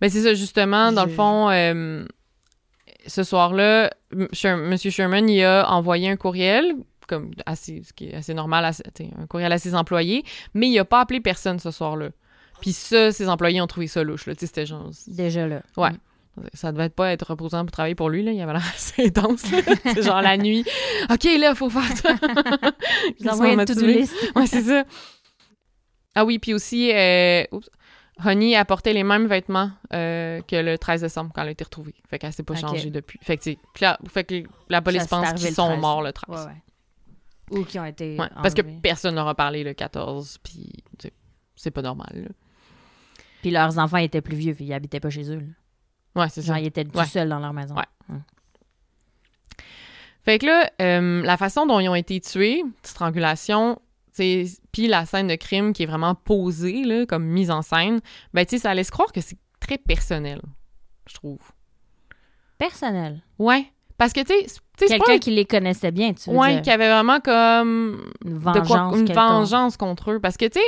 [0.00, 2.04] Ben, c'est ça, justement, dans le fond, euh,
[3.06, 4.28] ce soir-là, M.
[4.32, 6.74] Sherman, il a envoyé un courriel,
[7.08, 10.22] comme assez, ce qui est assez normal, un courriel à ses employés,
[10.54, 12.10] mais il a pas appelé personne ce soir-là.
[12.60, 14.34] Puis ça, ses employés ont trouvé ça louche, là.
[14.34, 14.90] Tu sais, c'était genre...
[15.06, 15.62] déjà là.
[15.76, 15.90] Ouais.
[16.54, 18.32] Ça devait pas être reposant pour travailler pour lui, là.
[18.32, 19.42] Il avait l'air assez intense.
[19.84, 20.64] C'est genre la nuit.
[21.10, 22.14] OK, là, faut faire ça.
[23.32, 24.14] Envoient une to-do list.
[24.36, 24.84] Ouais, c'est ça.
[26.14, 27.68] Ah oui, puis aussi, euh, oups,
[28.24, 31.94] Honey apportait les mêmes vêtements euh, que le 13 décembre quand elle a été retrouvée.
[32.08, 33.18] Fait qu'elle s'est pas changée depuis.
[33.22, 35.80] Fait que, clair- fait que la police Ça, pense qu'ils sont 13.
[35.80, 36.28] morts le 13.
[36.38, 37.58] Ouais, ouais.
[37.60, 40.72] Ou qui ont été Ouais, parce que personne n'aura parlé le 14, puis
[41.56, 42.10] c'est pas normal.
[42.14, 42.28] là.
[43.42, 45.40] Puis leurs enfants étaient plus vieux, puis ils habitaient pas chez eux.
[45.40, 46.22] là.
[46.22, 46.48] Ouais, c'est ça.
[46.48, 47.06] Genre, ils étaient tout Ouais.
[47.06, 47.74] seuls dans leur maison.
[47.76, 47.84] Ouais.
[48.08, 48.22] Hum.
[50.24, 53.80] Fait que là, euh, la façon dont ils ont été tués, strangulation,
[54.16, 58.00] puis la scène de crime qui est vraiment posée, là, comme mise en scène,
[58.34, 60.42] ben, tu sais, ça laisse croire que c'est très personnel,
[61.08, 61.40] je trouve.
[62.58, 63.22] Personnel?
[63.38, 63.64] Ouais.
[63.96, 66.62] Parce que, tu sais, Quelqu'un un- qui les connaissait bien, tu veux Ouais, dire.
[66.62, 68.92] qui avait vraiment comme Une de vengeance.
[68.92, 70.20] quoi, une vengeance contre eux.
[70.20, 70.66] Parce que, tu sais,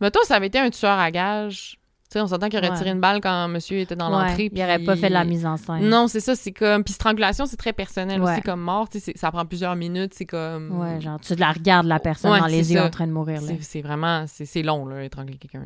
[0.00, 1.78] mettons, ça avait été un tueur à gage.
[2.10, 2.76] Tu sais, on s'entend qu'il aurait Ouais.
[2.76, 4.50] tiré une balle quand monsieur était dans Ouais, l'entrée.
[4.52, 5.88] Il aurait puis- pas fait de la mise en scène.
[5.88, 6.82] Non, c'est ça, c'est comme.
[6.82, 8.32] Puis strangulation, c'est très personnel Ouais.
[8.32, 8.88] aussi comme mort.
[9.14, 10.76] Ça prend plusieurs minutes, c'est comme.
[10.80, 12.86] Ouais, genre, tu la regardes, la personne, dans les yeux ça.
[12.86, 13.40] en train de mourir.
[13.42, 13.52] Là.
[13.60, 14.24] C'est vraiment.
[14.26, 15.62] C'est long, là, étrangler quelqu'un.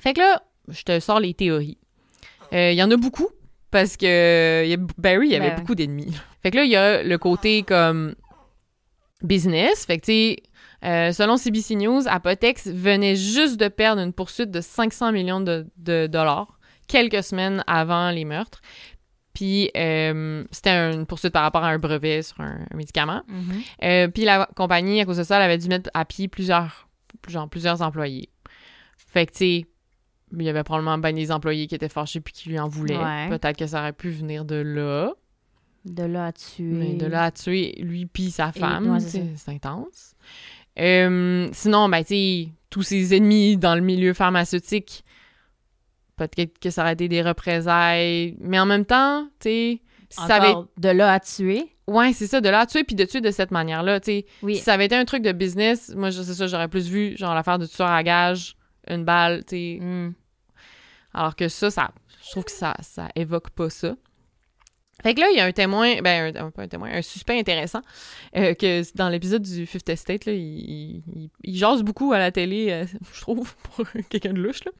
[0.00, 1.78] Fait que là, je te sors les théories.
[2.52, 3.28] Euh, Il y en a beaucoup,
[3.72, 6.14] parce que a- Barry, il y avait Ben beaucoup d'ennemis.
[6.44, 8.14] Fait que là, il y a le côté comme
[9.22, 9.84] business.
[9.84, 10.36] Fait que, tu sais,
[10.84, 15.66] euh, selon CBC News, Apotex venait juste de perdre une poursuite de 500 millions de,
[15.76, 18.60] de dollars quelques semaines avant les meurtres.
[19.32, 23.22] Puis, euh, c'était une poursuite par rapport à un brevet sur un, un médicament.
[23.28, 23.62] Mhm.
[23.84, 26.88] Euh, puis la compagnie, à cause de ça, elle avait dû mettre à pied plusieurs,
[27.28, 28.28] genre, plusieurs employés.
[28.96, 29.66] Fait que, tu sais,
[30.36, 32.98] il y avait probablement bien des employés qui étaient fâchés puis qui lui en voulaient.
[32.98, 33.28] Ouais.
[33.28, 35.12] Peut-être que ça aurait pu venir de là.
[35.84, 36.64] De là à tuer.
[36.64, 40.14] Mais de là à tuer lui puis sa femme, ouais, c'est intense.
[40.78, 45.04] Euh, sinon, ben, tu tous ses ennemis dans le milieu pharmaceutique,
[46.16, 48.36] peut-être que ça aurait été des représailles.
[48.40, 50.54] Mais en même temps, tu sais, si ça avait...
[50.76, 51.74] De là à tuer.
[51.86, 54.26] Ouais, c'est ça, de là à tuer puis de tuer de cette manière-là, tu sais.
[54.42, 54.56] Oui.
[54.56, 57.34] Si ça avait été un truc de business, moi, c'est ça, j'aurais plus vu, genre,
[57.34, 58.54] l'affaire de tueur à gage,
[58.88, 59.78] une balle, tu sais.
[59.80, 60.14] Mm.
[61.12, 61.90] Alors que ça, ça,
[62.24, 63.96] je trouve que ça, ça évoque pas ça.
[65.02, 67.38] Fait que là, il y a un témoin, ben, un, pas un témoin, un suspect
[67.38, 67.82] intéressant,
[68.36, 71.02] euh, que dans l'épisode du Fifth Estate, là, il,
[71.42, 72.84] il, jase beaucoup à la télé, euh,
[73.14, 74.72] je trouve, pour quelqu'un de louche, là.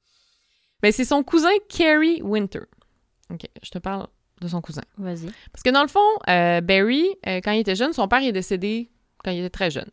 [0.83, 2.63] Ben, c'est son cousin Kerry Winter.
[3.31, 4.07] OK, je te parle
[4.41, 4.83] de son cousin.
[4.97, 5.31] Vas-y.
[5.53, 8.33] Parce que dans le fond, euh, Barry, euh, quand il était jeune, son père est
[8.33, 8.91] décédé
[9.23, 9.91] quand il était très jeune.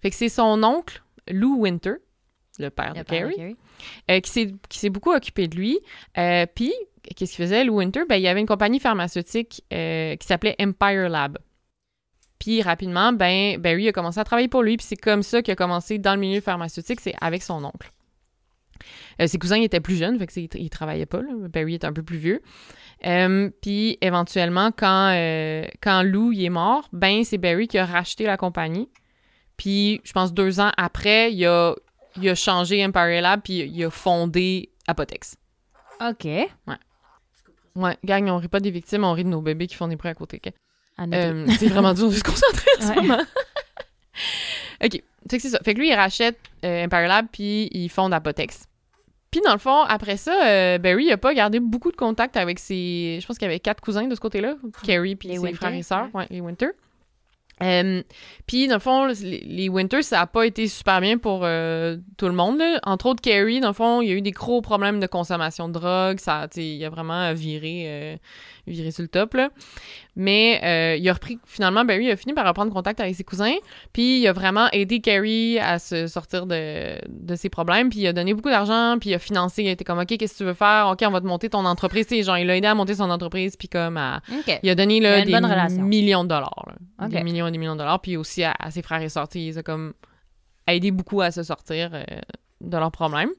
[0.00, 1.94] Fait que c'est son oncle, Lou Winter,
[2.58, 3.56] le père de Carrie,
[4.10, 5.78] euh, qui s'est qui s'est beaucoup occupé de lui.
[6.18, 6.72] Euh, Puis,
[7.02, 8.02] qu'est-ce qu'il faisait, Lou Winter?
[8.08, 11.38] Ben, il y avait une compagnie pharmaceutique euh, qui s'appelait Empire Lab.
[12.38, 14.76] Puis, rapidement, ben, Barry a commencé à travailler pour lui.
[14.76, 17.90] Puis, c'est comme ça qu'il a commencé dans le milieu pharmaceutique, c'est avec son oncle.
[19.20, 21.22] Euh, ses cousins étaient plus jeunes, fait que c'est- il travaillait pas.
[21.22, 21.28] Là.
[21.48, 22.42] Barry est un peu plus vieux.
[23.06, 27.86] Euh, puis, éventuellement, quand, euh, quand Lou il est mort, ben, c'est Barry qui a
[27.86, 28.88] racheté la compagnie.
[29.56, 31.74] Puis, je pense deux ans après, il a,
[32.16, 35.36] il a changé Empire Lab, puis il a fondé Apotex.
[36.00, 36.24] OK.
[36.24, 36.48] Ouais,
[38.04, 40.10] gang, on rit pas des victimes, on rit de nos bébés qui font des bruits
[40.10, 40.40] à côté.
[40.44, 40.52] ok?
[40.98, 41.18] À noter.
[41.18, 42.96] Euh, c'est vraiment dur de se concentrer en ce Ouais.
[42.96, 43.22] moment.
[44.84, 45.02] OK.
[45.30, 45.58] Fait que c'est ça.
[45.64, 48.64] Fait que lui, il rachète euh, Empire Lab, puis il fonde Apotex.
[49.30, 52.36] Puis dans le fond, après ça, euh, Barry il a pas gardé beaucoup de contact
[52.36, 53.18] avec ses...
[53.20, 54.56] Je pense qu'il y avait quatre cousins de ce côté-là.
[54.84, 56.08] Carrie puis ses Winter, frères et sœurs.
[56.12, 56.20] ouais.
[56.22, 56.68] Ouais, les Winter.
[57.62, 58.02] Euh,
[58.46, 61.96] puis dans le fond, les, les Winter, ça a pas été super bien pour euh,
[62.16, 62.58] tout le monde.
[62.58, 62.80] là.
[62.84, 65.68] Entre autres, Carrie, dans le fond, il y a eu des gros problèmes de consommation
[65.68, 66.18] de drogue.
[66.18, 68.18] Ça, il a vraiment viré,
[68.66, 69.50] viré sur le top, là.
[70.14, 73.54] Mais euh, il a repris, finalement, Barry a fini par reprendre contact avec ses cousins,
[73.92, 78.06] puis il a vraiment aidé Carrie à se sortir de, de ses problèmes, puis il
[78.06, 80.38] a donné beaucoup d'argent, puis il a financé, il a été comme, OK, qu'est-ce que
[80.38, 80.88] tu veux faire?
[80.92, 82.06] OK, on va te monter ton entreprise.
[82.06, 84.20] Tu sais, genre, il a aidé à monter son entreprise, puis comme à...
[84.30, 84.60] OK.
[84.62, 85.18] Il a donné Il a là,
[85.68, 86.66] une des millions de dollars.
[86.98, 87.08] là.
[87.08, 89.28] Des millions et des millions de dollars, puis aussi à, à ses frères et sœurs.
[89.34, 89.94] Il a comme
[90.66, 92.02] aidé beaucoup à se sortir euh,
[92.60, 93.30] de leurs problèmes.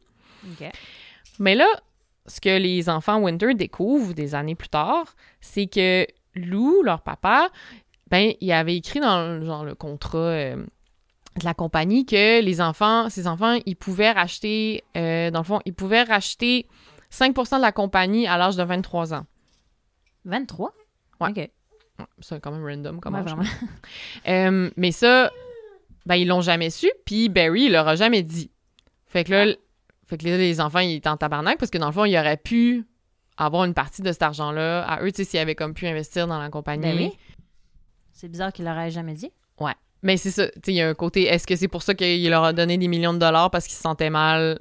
[0.52, 0.68] OK.
[1.40, 1.68] Mais là,
[2.26, 7.50] ce que les enfants Winter découvrent des années plus tard, c'est que Lou, leur papa,
[8.10, 12.62] ben, il avait écrit dans le- genre, le contrat euh, de la compagnie que les
[12.62, 16.68] enfants, ces enfants, ils pouvaient racheter, euh, dans le fond, ils pouvaient racheter
[17.12, 19.26] 5% de la compagnie à l'âge de 23 ans.
[20.26, 20.74] 23?
[21.20, 21.30] Ouais.
[21.30, 21.38] OK.
[21.38, 23.26] Ouais, C'est quand même random comme Ouais, âge.
[23.32, 23.44] vraiment.
[24.28, 25.30] Euh, mais ça,
[26.06, 28.50] ben, ils l'ont jamais su, puis Barry, il leur a jamais dit.
[29.06, 29.58] Fait que là, l-
[30.08, 32.18] fait que là, les enfants, ils étaient en tabarnak parce que dans le fond, ils
[32.18, 32.86] auraient pu
[33.38, 36.28] avoir une partie de cet argent-là à eux, tu sais, s'ils avaient comme pu investir
[36.28, 36.82] dans la compagnie.
[36.84, 37.12] Ben oui.
[38.12, 39.32] C'est bizarre qu'il l'aurait jamais dit.
[40.06, 41.94] Mais c'est ça, tu sais, il y a un côté, est-ce que c'est pour ça
[41.96, 44.60] qu'il leur a donné des millions de dollars parce qu'il se sentait mal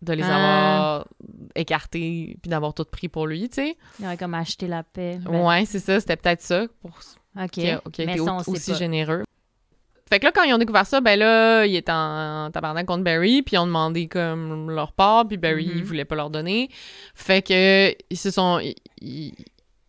[0.00, 0.34] de les Ah.
[0.36, 1.06] avoir
[1.54, 3.76] écartés puis d'avoir tout pris pour lui, tu sais?
[4.00, 5.18] Il aurait comme acheté la paix.
[5.22, 6.98] Ben, Ouais, c'est ça, c'était peut-être ça pour
[7.38, 7.50] OK.
[7.50, 8.78] qui a, qui été au- aussi pas.
[8.78, 9.24] généreux.
[10.08, 13.04] Fait que là, quand ils ont découvert ça, ben là, ils étaient en, tabarnak contre
[13.04, 16.70] Barry, puis ils ont demandé comme leur part, puis Barry, il voulait pas leur donner.
[17.14, 19.34] Fait que ils se sont, ils, ils-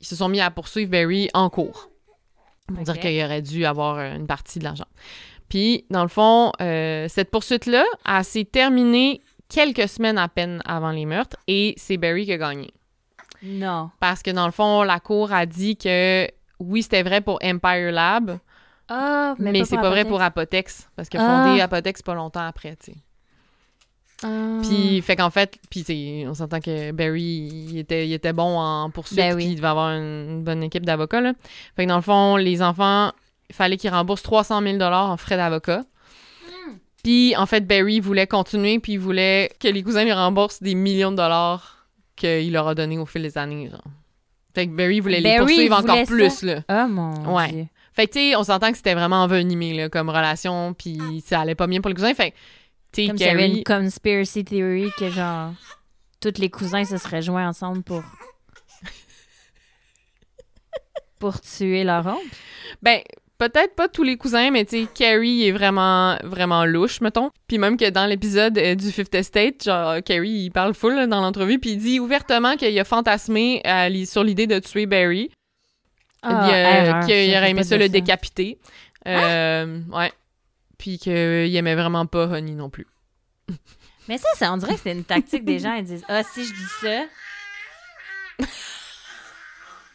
[0.02, 1.90] ils se sont mis à poursuivre Barry en cours.
[2.68, 4.86] Pour dire qu'il aurait dû avoir une partie de l'argent.
[5.50, 10.92] Puis, dans le fond, euh, cette poursuite-là, elle s'est terminée quelques semaines à peine avant
[10.92, 12.72] les meurtres, et c'est Barry qui a gagné.
[13.42, 13.90] Non.
[14.00, 16.28] Parce que, dans le fond, la cour a dit que
[16.60, 18.38] oui, c'était vrai pour Empire Lab,
[18.90, 21.46] Ah, mais, mais, c'est pas vrai pour Apotex parce qu'il a Ah.
[21.48, 22.98] fondé Apotex pas longtemps après, tu sais.
[24.24, 24.60] Ah.
[24.64, 27.22] Puis fait qu'en fait, puis on s'entend que Barry
[27.72, 29.44] il était il était bon en poursuite Ben oui.
[29.44, 31.34] puis il devait avoir une, bonne équipe d'avocats là.
[31.76, 33.14] Fait que dans le fond, les enfants,
[33.50, 35.84] il fallait qu'ils remboursent 300 000 dollars en frais d'avocat.
[36.44, 36.74] Hmm.
[37.02, 40.76] Puis en fait, Barry voulait continuer puis il voulait que les cousins lui remboursent des
[40.76, 43.84] millions de dollars qu'il leur a donné au fil des années, genre.
[44.54, 46.62] Fait que Barry voulait les poursuivre encore plus, là.
[46.68, 47.52] Ah, mon Ouais.
[47.52, 47.68] Dieu.
[48.00, 51.42] Fait que, tu sais, on s'entend que c'était vraiment envenimé, là, comme relation, puis ça
[51.42, 52.14] allait pas bien pour les cousins.
[52.14, 52.36] Fait que,
[52.94, 55.52] tu sais, Comme s'il y avait une conspiracy theory que genre...
[56.22, 58.02] tous les cousins se seraient joints ensemble pour.
[61.20, 62.26] pour tuer leur oncle.
[62.82, 63.02] Ben,
[63.38, 67.32] peut-être pas tous les cousins, mais tu sais, Carrie est vraiment, vraiment louche, mettons.
[67.48, 71.06] Puis même que dans l'épisode euh, du Fifth Estate, genre, Carrie, il parle full là,
[71.06, 74.86] dans l'entrevue, puis il dit ouvertement qu'il a fantasmé à li- sur l'idée de tuer
[74.86, 75.30] Barry.
[76.22, 78.58] Ah, qu'il aurait aimé ça dit le décapiter.
[79.08, 80.12] Euh, Ouais.
[80.78, 82.88] Puis qu'il aimait vraiment pas Honey non plus.
[84.08, 85.74] Mais ça, ça, on dirait que c'est une tactique des gens.
[85.76, 87.06] Ils disent Ah, si je dis ça.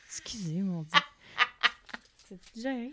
[0.08, 1.00] Excusez, mon Dieu.
[2.28, 2.88] C'est déjà, hein?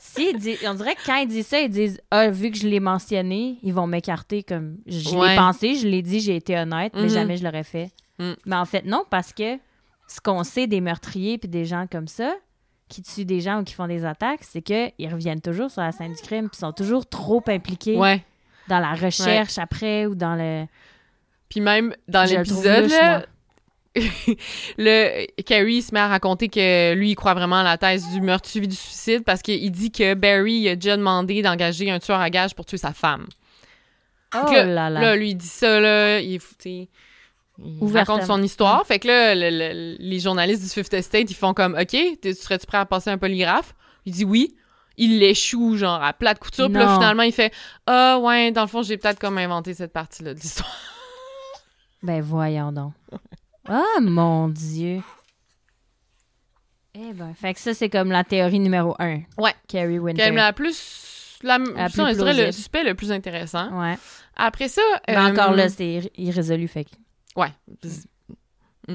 [0.00, 2.66] Si, disent- on dirait que quand ils disent ça, ils disent Ah, vu que je
[2.66, 5.30] l'ai mentionné, ils vont m'écarter comme je Ouais.
[5.30, 7.08] l'ai pensé, je l'ai dit, j'ai été honnête, mais Mhm.
[7.08, 7.90] jamais je l'aurais fait.
[8.18, 8.32] Mm.
[8.46, 9.58] Mais en fait, non, parce que
[10.06, 12.34] ce qu'on sait des meurtriers puis des gens comme ça,
[12.88, 15.90] qui tuent des gens ou qui font des attaques, c'est qu'ils reviennent toujours sur la
[15.92, 18.24] scène du crime puis sont toujours trop impliqués Ouais.
[18.68, 20.66] dans la recherche après ou dans le.
[21.48, 22.90] Puis même dans l'épisode,
[24.78, 28.20] le Carrie se met à raconter que lui, il croit vraiment à la thèse du
[28.20, 31.98] meurtre suivi du suicide parce qu'il dit que Barry il a déjà demandé d'engager un
[31.98, 33.26] tueur à gages pour tuer sa femme.
[34.34, 34.90] Oh là là.
[34.90, 36.88] Là, lui, il dit ça, là, il, tu sais,
[37.58, 38.86] il raconte son histoire.
[38.86, 41.90] Fait que là, le- le- les journalistes du Fifth Estate, ils font comme, OK,
[42.22, 43.74] serais-tu prêt à passer un polygraphe?
[44.04, 44.54] Il dit oui.
[44.98, 46.66] Il l'échoue, genre, à plate couture.
[46.70, 47.52] Puis là, finalement, il fait,
[47.86, 50.70] ah, ouais, dans le fond, j'ai peut-être comme inventé cette partie-là de l'histoire.
[52.02, 52.92] Ben voyons donc.
[53.68, 55.00] Ah mon Dieu.
[56.94, 59.20] Eh ben, fait que ça, c'est comme la théorie numéro un.
[59.38, 59.54] Ouais.
[59.68, 60.24] Carrie Winter.
[60.24, 61.38] Même la plus.
[61.42, 63.78] La, La ça, plus je dirais le suspect le plus intéressant.
[63.80, 63.98] Ouais.
[64.36, 64.80] Après ça.
[65.10, 66.90] Euh, encore là, c'est irr- irrésolu, fait que.
[67.36, 67.52] Ouais.
[68.88, 68.94] Mm.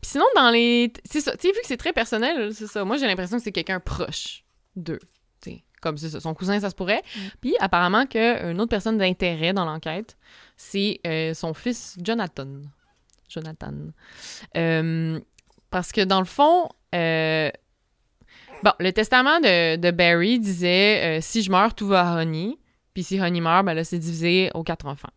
[0.00, 0.92] Puis sinon, dans les.
[1.04, 1.32] C'est ça.
[1.36, 2.84] Tu sais, vu que c'est très personnel, c'est ça.
[2.84, 4.44] Moi, j'ai l'impression que c'est quelqu'un proche
[4.76, 5.00] d'eux.
[5.40, 6.20] Tu sais, Comme c'est ça.
[6.20, 7.02] Son cousin, ça se pourrait.
[7.16, 7.20] Mm.
[7.40, 10.16] Puis apparemment, qu'une autre personne d'intérêt dans l'enquête,
[10.56, 12.48] c'est euh, son fils Jonathan.
[13.28, 13.72] Jonathan.
[14.56, 15.20] Euh,
[15.70, 16.68] parce que dans le fond.
[16.94, 17.50] euh,
[18.62, 22.56] Bon, le testament de, de Barry disait si je meurs, tout va à Honey.
[22.94, 25.10] Puis si Honey meurt, ben là, c'est divisé aux quatre enfants.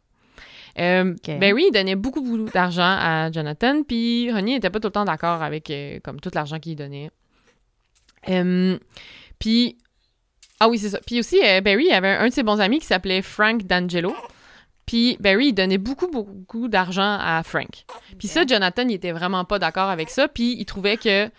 [0.80, 1.40] Euh, Ok.
[1.40, 5.06] Barry il donnait beaucoup, beaucoup d'argent à Jonathan, puis Honey n'était pas tout le temps
[5.06, 7.12] d'accord avec euh, comme tout l'argent qu'il donnait.
[8.30, 8.78] Euh,
[9.40, 9.78] puis
[10.60, 11.00] ah oui, c'est ça.
[11.06, 14.14] Puis aussi, euh, Barry avait un de ses bons amis qui s'appelait Frank D'Angelo.
[14.86, 17.86] Puis Barry, il donnait beaucoup, beaucoup d'argent à Frank.
[18.18, 20.28] Puis ça, Jonathan, il était vraiment pas d'accord avec ça.
[20.28, 21.30] Puis il trouvait que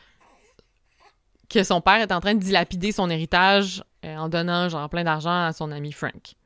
[1.49, 5.47] que son père était en train de dilapider son héritage en donnant genre plein d'argent
[5.47, 6.37] à son ami Frank.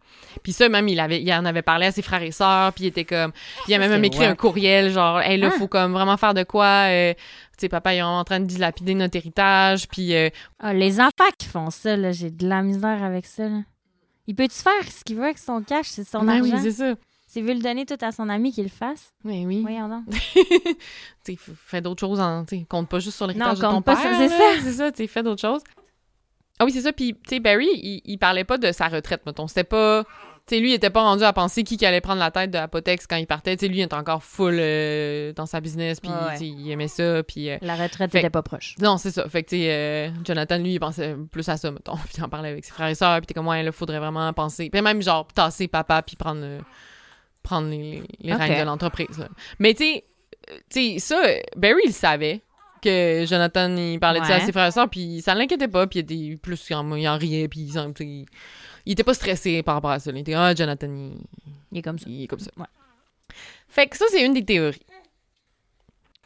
[0.42, 2.84] Puis ça, même, il, avait, il en avait parlé à ses frères et sœurs, puis
[2.84, 3.32] il était comme...
[3.32, 5.50] Puis il a même écrit un courriel, genre, «Hey, là, Hein?
[5.58, 6.88] faut comme vraiment faire de quoi?
[6.88, 7.20] euh, Tu
[7.60, 10.14] sais, papa, il est vraiment en train de dilapider notre héritage, puis...
[10.14, 13.60] euh, Ah, les enfants qui font ça, là, j'ai de la misère avec ça, là.
[14.26, 15.86] Il peut-tu faire ce qu'il veut avec son cash?
[15.86, 16.62] C'est son ben oui, argent?
[16.64, 16.94] c'est ça.
[17.26, 19.12] S'il veut le donner tout à son ami, qu'il le fasse?
[19.22, 19.60] Mais oui.
[19.62, 20.04] Voyons donc.
[21.24, 23.74] tu fais d'autres choses, en, tu sais, compte pas juste sur l'héritage de Non, ton
[23.76, 24.02] compte pas père.
[24.16, 24.44] sur- c'est ça.
[24.62, 25.62] C'est ça, tu sais, fais d'autres choses.
[26.58, 26.92] Ah oui, c'est ça.
[26.92, 29.46] Puis, tu sais, Barry, il, il parlait pas de sa retraite, mettons.
[29.48, 30.04] C'était pas...
[30.46, 32.50] Tu sais, lui, il était pas rendu à penser qui qui allait prendre la tête
[32.50, 33.56] de Apotex quand il partait.
[33.56, 36.86] Tu sais, lui, il était encore full euh, dans sa business, puis Ouais, il aimait
[36.86, 37.48] ça, puis...
[37.50, 38.74] euh, La retraite n'était pas proche.
[38.78, 39.26] Non, c'est ça.
[39.30, 41.96] Fait que, tu sais, euh, Jonathan, lui, il pensait plus à ça, mettons.
[42.04, 43.98] Puis il en parlait avec ses frères et sœurs, puis t'es comme, ouais, là, faudrait
[44.00, 44.68] vraiment penser.
[44.70, 46.46] Puis même, genre, tasser papa, puis prendre,
[47.42, 48.38] prendre les, les, les Ok.
[48.40, 49.28] rênes de l'entreprise, là.
[49.58, 49.84] Mais, tu
[50.68, 51.22] sais, ça,
[51.56, 52.42] Barry, il savait
[52.84, 55.86] que Jonathan, il parlait de ça à ses frères et sœurs, puis ça l'inquiétait pas,
[55.86, 58.26] puis il était plus, il en, il en riait, puis il,
[58.86, 60.10] il était pas stressé par rapport à ça.
[60.10, 61.16] Il était, ah, Jonathan, il,
[61.72, 62.06] Il est comme ça.
[62.08, 62.50] il est comme ça.
[62.56, 62.66] Ouais.
[63.68, 64.86] Fait que ça, c'est une des théories.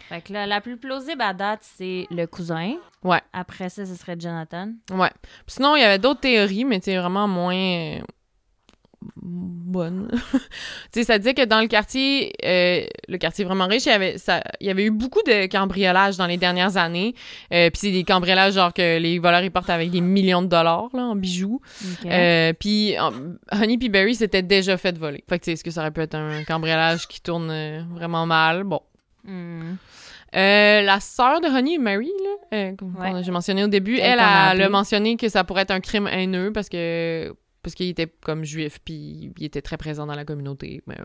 [0.09, 2.75] Fait que là, la plus plausible à date, c'est le cousin.
[3.03, 3.21] Ouais.
[3.33, 4.73] Après ça, ce serait Jonathan.
[4.90, 5.11] Ouais.
[5.23, 8.01] Puis sinon, il y avait d'autres théories, mais c'est vraiment moins
[9.22, 10.08] bonnes.
[10.32, 10.38] tu
[10.92, 14.18] sais, ça disait que dans le quartier, euh, le quartier vraiment riche, il y avait,
[14.18, 17.14] ça, il y avait eu beaucoup de cambriolages dans les dernières années.
[17.52, 20.48] Euh, puis c'est des cambriolages genre que les voleurs ils portent avec des millions de
[20.48, 21.61] dollars là, en bijoux.
[22.06, 22.94] Euh, puis
[23.52, 25.22] Honey puis Barry s'était déjà fait voler.
[25.28, 27.82] Fait que tu sais, est-ce que ça aurait pu être un cambriolage qui tourne euh,
[27.92, 28.64] vraiment mal?
[28.64, 28.80] Bon.
[29.24, 29.74] Hmm.
[30.37, 33.22] Euh, la sœur de Honey, Mary, là, euh, Ouais.
[33.22, 34.64] j'ai mentionné au début, elle qu'on a a, appelée.
[34.64, 38.44] a mentionné que ça pourrait être un crime haineux parce que parce qu'il était comme
[38.44, 40.83] juif puis il était très présent dans la communauté.
[40.87, 40.97] Mais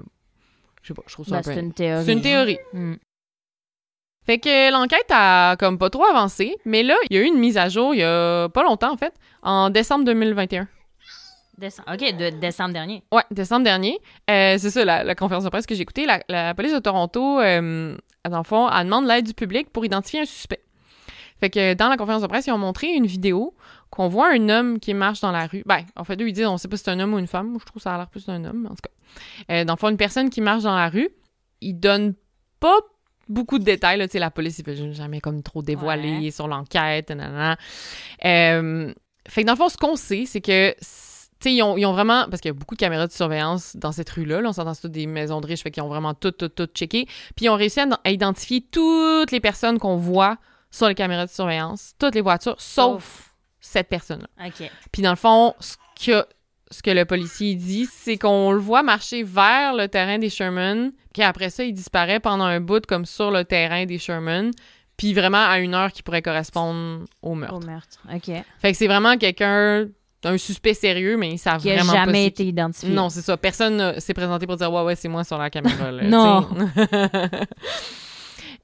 [0.82, 1.54] je sais pas, je trouve ça Ben, un peu.
[1.54, 2.06] c'est une théorie.
[2.06, 2.58] C'est une théorie.
[2.74, 2.96] Hmm.
[4.26, 7.40] Fait que l'enquête a comme pas trop avancé, mais là, il y a eu une
[7.40, 10.68] mise à jour il y a pas longtemps en fait, en décembre 2021.
[11.58, 11.90] Décembre.
[11.94, 13.04] OK, de décembre dernier.
[13.12, 14.00] Ouais, décembre dernier.
[14.30, 16.06] Euh, c'est ça, la, la conférence de presse que j'ai écoutée.
[16.06, 17.96] La, la police de Toronto, euh,
[18.28, 20.64] dans le fond, elle demande l'aide du public pour identifier un suspect.
[21.40, 23.54] Fait que dans la conférence de presse, ils ont montré une vidéo
[23.94, 25.62] qu'on voit un homme qui marche dans la rue.
[25.68, 27.28] Ben, en fait, eux, ils disent on sait pas si c'est un homme ou une
[27.28, 27.50] femme.
[27.50, 29.54] Moi, je trouve que ça a l'air plus d'un homme, mais en tout cas.
[29.54, 31.10] Euh, dans le fond, une personne qui marche dans la rue.
[31.62, 32.16] il donne
[32.60, 32.76] pas
[33.30, 34.00] beaucoup de détails.
[34.00, 34.08] Là.
[34.16, 36.32] La police, il veut jamais comme trop dévoiler Ouais.
[36.32, 37.10] sur l'enquête.
[37.10, 37.58] nanana.
[38.26, 38.92] Euh,
[39.28, 40.78] fait que dans le fond, ce qu'on sait, c'est que, tu
[41.40, 42.26] sais, ils ont, ils ont vraiment...
[42.30, 44.42] Parce qu'il y a beaucoup de caméras de surveillance dans cette rue-là.
[44.42, 46.50] Là, on s'entend, c'est toutes des maisons de riches, fait qu'ils ont vraiment tout, tout,
[46.50, 47.06] tout checké.
[47.36, 50.38] Puis ils ont réussi à, à identifier toutes les personnes qu'on voit
[50.72, 53.33] sur les caméras de surveillance, toutes les voitures, sauf
[53.66, 54.28] cette personne-là.
[54.48, 54.70] OK.
[54.92, 56.26] Puis dans le fond, ce que,
[56.70, 60.92] ce que le policier dit, c'est qu'on le voit marcher vers le terrain des Sherman,
[61.14, 64.52] puis après ça, il disparaît pendant un bout comme sur le terrain des Sherman,
[64.98, 67.56] puis vraiment à une heure qui pourrait correspondre au meurtre.
[67.56, 68.00] Au meurtre.
[68.14, 68.32] OK.
[68.60, 69.86] Fait que c'est vraiment quelqu'un,
[70.26, 72.90] un suspect sérieux, mais ils savent Qui a vraiment pas jamais été identifié.
[72.94, 73.38] non, c'est ça.
[73.38, 75.92] Personne s'est présenté pour dire ouais ouais c'est moi sur la caméra.
[75.92, 76.48] Là, Non.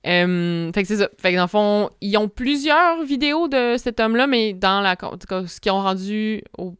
[0.08, 1.10] Euh, fait que c'est ça.
[1.18, 4.96] Fait que dans le fond, ils ont plusieurs vidéos de cet homme-là, mais dans la
[5.48, 6.76] ce qu'ils ont rendu au-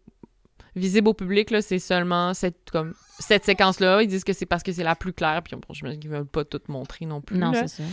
[0.76, 4.02] visible au public là, c'est seulement cette comme cette séquence-là.
[4.02, 6.10] Ils disent que c'est parce que c'est la plus claire, puis bon, je me qu'ils
[6.10, 7.38] veulent pas tout montrer non plus.
[7.38, 7.84] Non, c'est ça.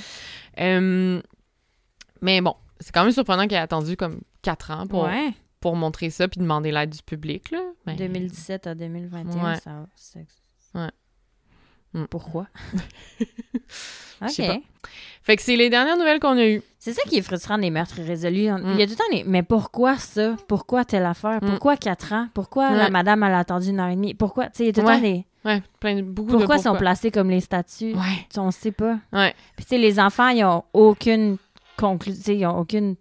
[0.61, 1.21] Euh,
[2.23, 5.31] mais bon, c'est quand même surprenant qu'il ait attendu comme quatre ans pour, Ouais.
[5.59, 7.63] pour montrer ça puis demander l'aide du public là.
[7.85, 9.57] Ben, 2017 à 2021, Ouais.
[9.57, 9.87] ça
[10.75, 10.91] Ouais.
[11.97, 12.05] Mm.
[12.11, 12.47] Pourquoi?
[14.23, 14.37] OK.
[14.47, 14.57] pas.
[15.23, 16.63] Fait que c'est les dernières nouvelles qu'on a eues.
[16.79, 18.51] C'est ça qui est frustrant des meurtres irrésolus.
[18.53, 18.73] On- Mm.
[18.75, 19.25] Il y a tout le temps des...
[19.27, 20.37] Mais pourquoi ça?
[20.47, 21.39] Pourquoi telle affaire?
[21.43, 21.47] Mm.
[21.51, 22.29] Pourquoi quatre ans?
[22.33, 24.15] Pourquoi la madame, elle a attendu une heure et demie?
[24.15, 24.47] Pourquoi?
[24.47, 25.25] Tu sais, il y a tout le temps des...
[25.45, 27.95] Ouais, plein de beaucoup Pourquoi de ils sont placés comme les statues?
[27.95, 28.27] Ouais.
[28.37, 28.99] On sait pas.
[29.13, 29.33] Ouais.
[29.57, 31.37] Puis tu sais, les enfants, ils ont aucune
[31.77, 32.97] conclusion, ils ont aucune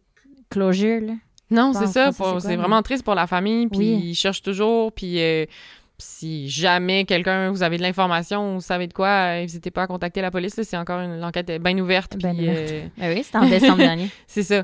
[0.50, 1.14] closure, là.
[1.52, 2.12] Non, c'est ça.
[2.12, 3.68] c'est vraiment triste pour la famille.
[3.68, 4.00] Puis Oui.
[4.10, 4.92] ils cherchent toujours.
[4.92, 5.46] Puis euh,
[5.98, 9.88] si jamais quelqu'un, vous avez de l'information, vous savez de quoi, euh, n'hésitez pas à
[9.88, 10.60] contacter la police.
[10.62, 12.18] C'est encore une l'enquête est bien ouverte.
[12.18, 14.10] Ben euh, Ben oui, c'était en décembre dernier.
[14.28, 14.64] c'est ça.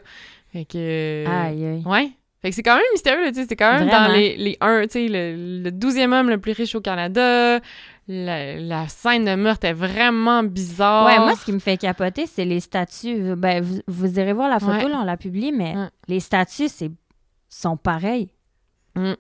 [0.52, 0.78] Fait que.
[0.78, 1.84] euh, Aïe, aïe.
[1.86, 2.12] Ouais.
[2.41, 3.46] Fait que c'est quand même mystérieux, tu sais.
[3.48, 6.74] C'est quand même dans les, les un, tu sais, le, 12e homme le plus riche
[6.74, 7.60] au Canada.
[8.08, 11.06] La, la scène de meurtre est vraiment bizarre.
[11.06, 13.36] Ouais, moi, ce qui me fait capoter, c'est les statues.
[13.38, 14.89] Ben, vous, vous irez voir la photo, Ouais.
[14.89, 15.88] là, on l'a publiée, mais Ouais.
[16.08, 16.89] les statues, c'est
[17.48, 18.34] sont pareils.
[18.96, 19.13] Mm.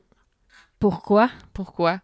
[0.81, 1.29] Pourquoi?
[1.53, 2.01] Pourquoi?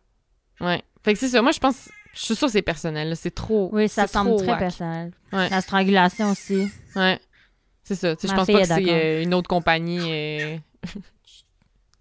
[0.61, 0.81] Ouais.
[1.03, 1.41] Fait que c'est ça.
[1.41, 1.89] Moi, je pense.
[2.13, 3.15] Je suis sûre que c'est personnel.
[3.17, 3.69] C'est trop.
[3.73, 5.11] Oui, ça semble trop très personnel.
[5.33, 5.49] Ouais.
[5.49, 6.67] La strangulation aussi.
[6.95, 7.19] Ouais.
[7.83, 8.09] C'est ça.
[8.21, 9.99] Je pense pas que c'est euh, une autre compagnie.
[10.03, 10.57] euh,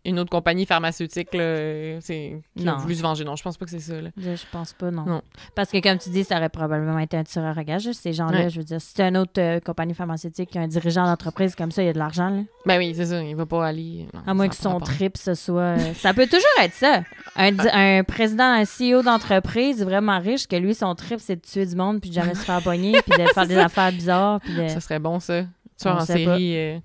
[0.09, 2.79] une autre compagnie pharmaceutique, là, euh, c'est, qui a Non.
[2.79, 3.25] voulu se venger.
[3.25, 4.11] Non, je pense pas que c'est ça, là.
[4.17, 5.05] Je, pense pas, non.
[5.05, 5.23] Non.
[5.55, 7.91] Parce que, comme tu dis, ça aurait probablement été un tueur à gage.
[7.93, 8.51] Ces gens-là, Ouais.
[8.51, 11.83] je veux dire, si c'est une autre euh, compagnie pharmaceutique, un dirigeant d'entreprise comme ça,
[11.83, 12.43] il y a de l'argent, là.
[12.65, 13.23] Ben oui, c'est ça.
[13.23, 14.07] Il va pas aller.
[14.15, 15.61] non, À moins que a pas son trip, ce soit.
[15.79, 17.03] euh, ça peut toujours être ça.
[17.37, 21.77] Un, président, un CEO d'entreprise vraiment riche, que lui, son trip, c'est de tuer du
[21.77, 24.69] monde, puis de jamais se faire pogner, puis de faire des affaires bizarres, puis de.
[24.69, 25.45] Ça serait bon, ça.
[25.81, 26.79] Tueur en série, euh,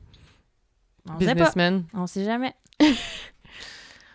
[1.10, 1.34] On sait pas.
[1.34, 1.84] businessman.
[1.93, 2.53] On sait jamais.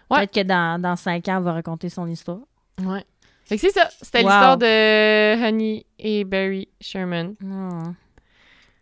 [0.08, 0.18] Ouais.
[0.18, 2.38] Peut-être que dans, dans cinq ans, on va raconter son histoire.
[2.80, 3.04] Ouais.
[3.44, 3.88] Fait que c'est ça.
[4.00, 4.28] C'était Wow.
[4.28, 7.34] l'histoire de Honey et Barry Sherman.
[7.40, 7.92] Hmm.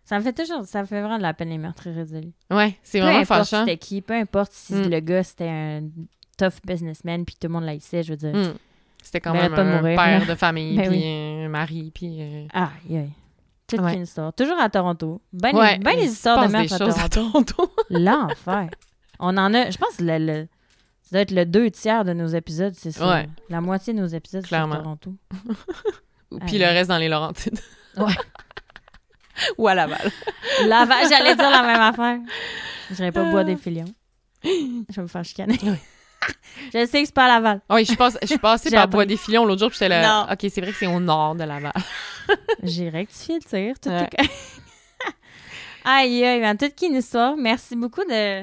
[0.05, 0.65] Ça me fait toujours.
[0.67, 2.35] Ça me fait vraiment de la peine les meurtres irrésolus.
[2.51, 3.65] Ouais, c'est Peu vraiment importe fâchant.
[3.65, 4.91] c'était qui, peu importe si Mm.
[4.91, 5.81] le gars c'était un
[6.37, 8.35] tough businessman puis tout le monde l'haïssait, je veux dire.
[8.35, 8.53] Hmm.
[9.03, 11.45] C'était quand même de un mourir, père de famille, Ben puis oui.
[11.45, 12.17] un mari, puis...
[12.21, 13.11] euh, Aïe, aïe.
[13.67, 13.95] Toute Ouais.
[13.95, 14.33] une histoire.
[14.35, 15.23] Toujours à Toronto.
[15.33, 17.09] Ben, ouais, les, ben les histoires de meurtres à.
[17.09, 17.73] Toronto.
[17.91, 18.69] L'enfer.
[19.21, 20.49] On en a, je pense, le, le-
[21.03, 23.09] ça doit être le deux tiers de nos épisodes, c'est ça.
[23.09, 23.29] Ouais.
[23.51, 24.75] La moitié de nos épisodes, c'est Clairement.
[24.75, 25.15] sur Toronto.
[26.47, 26.59] Puis Aïe.
[26.59, 27.59] le reste dans les Laurentides.
[27.97, 28.13] Ouais.
[29.59, 30.11] Ou à Laval.
[30.67, 32.19] Laval, j'allais dire la même affaire.
[32.91, 33.85] Je n'irais pas boire des filions.
[34.43, 34.51] Je
[34.97, 35.57] vais me faire chicaner.
[36.73, 37.61] je sais que c'est pas à Laval.
[37.69, 38.89] Ah Oui, je passe, je suis passée par.
[38.89, 40.27] Bois des Filions l'autre jour, puis j'étais là.
[40.27, 40.33] Non.
[40.33, 41.73] OK, c'est vrai que c'est au nord de Laval.
[42.65, 43.79] J'ai rectifié le tir.
[43.81, 44.09] Tout Ouais.
[44.19, 44.31] est-
[45.85, 47.37] aïe, aïe, ben, toute qu'une histoire.
[47.37, 48.43] Merci beaucoup de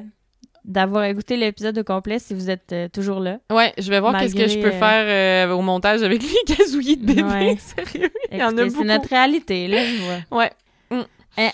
[0.65, 3.39] d'avoir écouté l'épisode au complet si vous êtes euh, toujours là.
[3.51, 6.55] Ouais, je vais voir qu'est-ce que je peux euh, faire euh, au montage avec les
[6.55, 7.23] gazouillis de bébé.
[7.23, 7.57] Ouais.
[7.59, 8.11] Sérieux.
[8.31, 8.77] Il y en a beaucoup.
[8.79, 10.19] C'est notre réalité, là, je vois.
[11.37, 11.51] Ouais,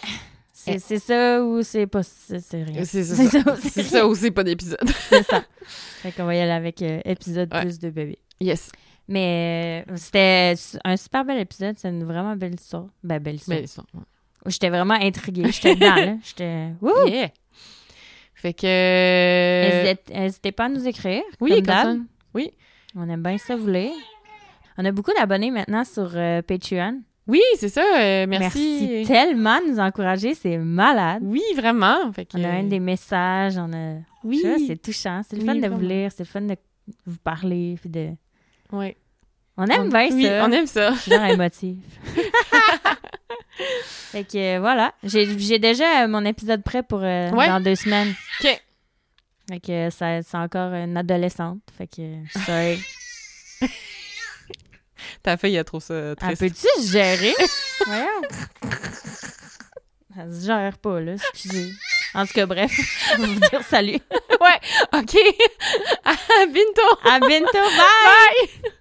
[0.54, 2.04] C'est c'est ça ou c'est pas...
[2.04, 2.84] C'est c'est rien.
[2.84, 3.56] c'est ça.
[3.62, 4.22] C'est ça aussi.
[4.24, 4.80] C'est pas d'épisode.
[5.10, 5.44] C'est ça.
[6.02, 7.62] Fait qu'on va y aller avec euh, épisode Ouais.
[7.62, 8.18] plus de bébé.
[8.42, 8.70] Yes.
[9.08, 11.76] Mais c'était un super bel épisode.
[11.78, 12.88] C'est une vraiment belle histoire.
[13.04, 13.56] Ben, belle histoire.
[13.58, 13.88] Belle histoire.
[13.94, 14.02] ouais.
[14.48, 15.50] J'étais vraiment intriguée.
[15.52, 16.16] J'étais dedans, là.
[16.24, 16.68] J'étais...
[16.82, 17.08] Wouh!
[17.08, 17.30] Yeah.
[18.40, 20.14] Fait que.
[20.14, 21.24] N'hésitez pas à nous écrire.
[21.42, 21.84] Oui, comme comme ça.
[21.86, 22.02] d'hab.
[22.96, 23.92] On aime bien ça vous lire.
[24.78, 27.02] On a beaucoup d'abonnés maintenant sur euh, Patreon.
[27.28, 27.82] Oui, c'est ça.
[28.00, 28.88] euh, merci.
[28.90, 30.34] Merci tellement de nous encourager.
[30.36, 31.22] C'est malade.
[31.26, 32.12] Oui, vraiment.
[32.14, 33.58] Fait que, On a un des messages.
[33.58, 33.96] On a...
[34.24, 34.42] Oui.
[34.68, 35.22] C'est touchant.
[35.28, 35.76] C'est le Oui, fun de vraiment.
[35.78, 36.12] vous lire.
[36.12, 36.56] C'est le fun de
[37.06, 37.76] vous parler.
[37.82, 38.10] Puis de...
[38.72, 38.96] Ouais.
[39.58, 40.46] On aime On- bien oui, ça.
[40.46, 40.92] on aime ça.
[40.94, 41.78] Je suis genre émotive.
[44.12, 44.94] fait que euh, voilà.
[45.04, 47.48] J'ai j'ai déjà euh, mon épisode prêt pour euh, Ouais.
[47.48, 48.14] dans deux semaines.
[48.42, 48.62] OK.
[49.50, 51.60] Fait que ça- c'est encore une adolescente.
[51.78, 52.02] Fait que
[52.46, 52.80] sorry.
[55.24, 56.42] Ta fille, elle trouve ça Elle triste.
[56.42, 57.34] peut-tu se gérer?
[57.86, 58.22] Voyons.
[60.20, 61.72] Elle se gère pas, là, excusez.
[62.14, 62.72] En tout cas, bref,
[63.18, 64.00] on va vous dire salut.
[64.94, 65.16] OK.
[66.04, 66.98] à bientôt.
[67.06, 68.50] À bientôt, bye!
[68.64, 68.72] Bye!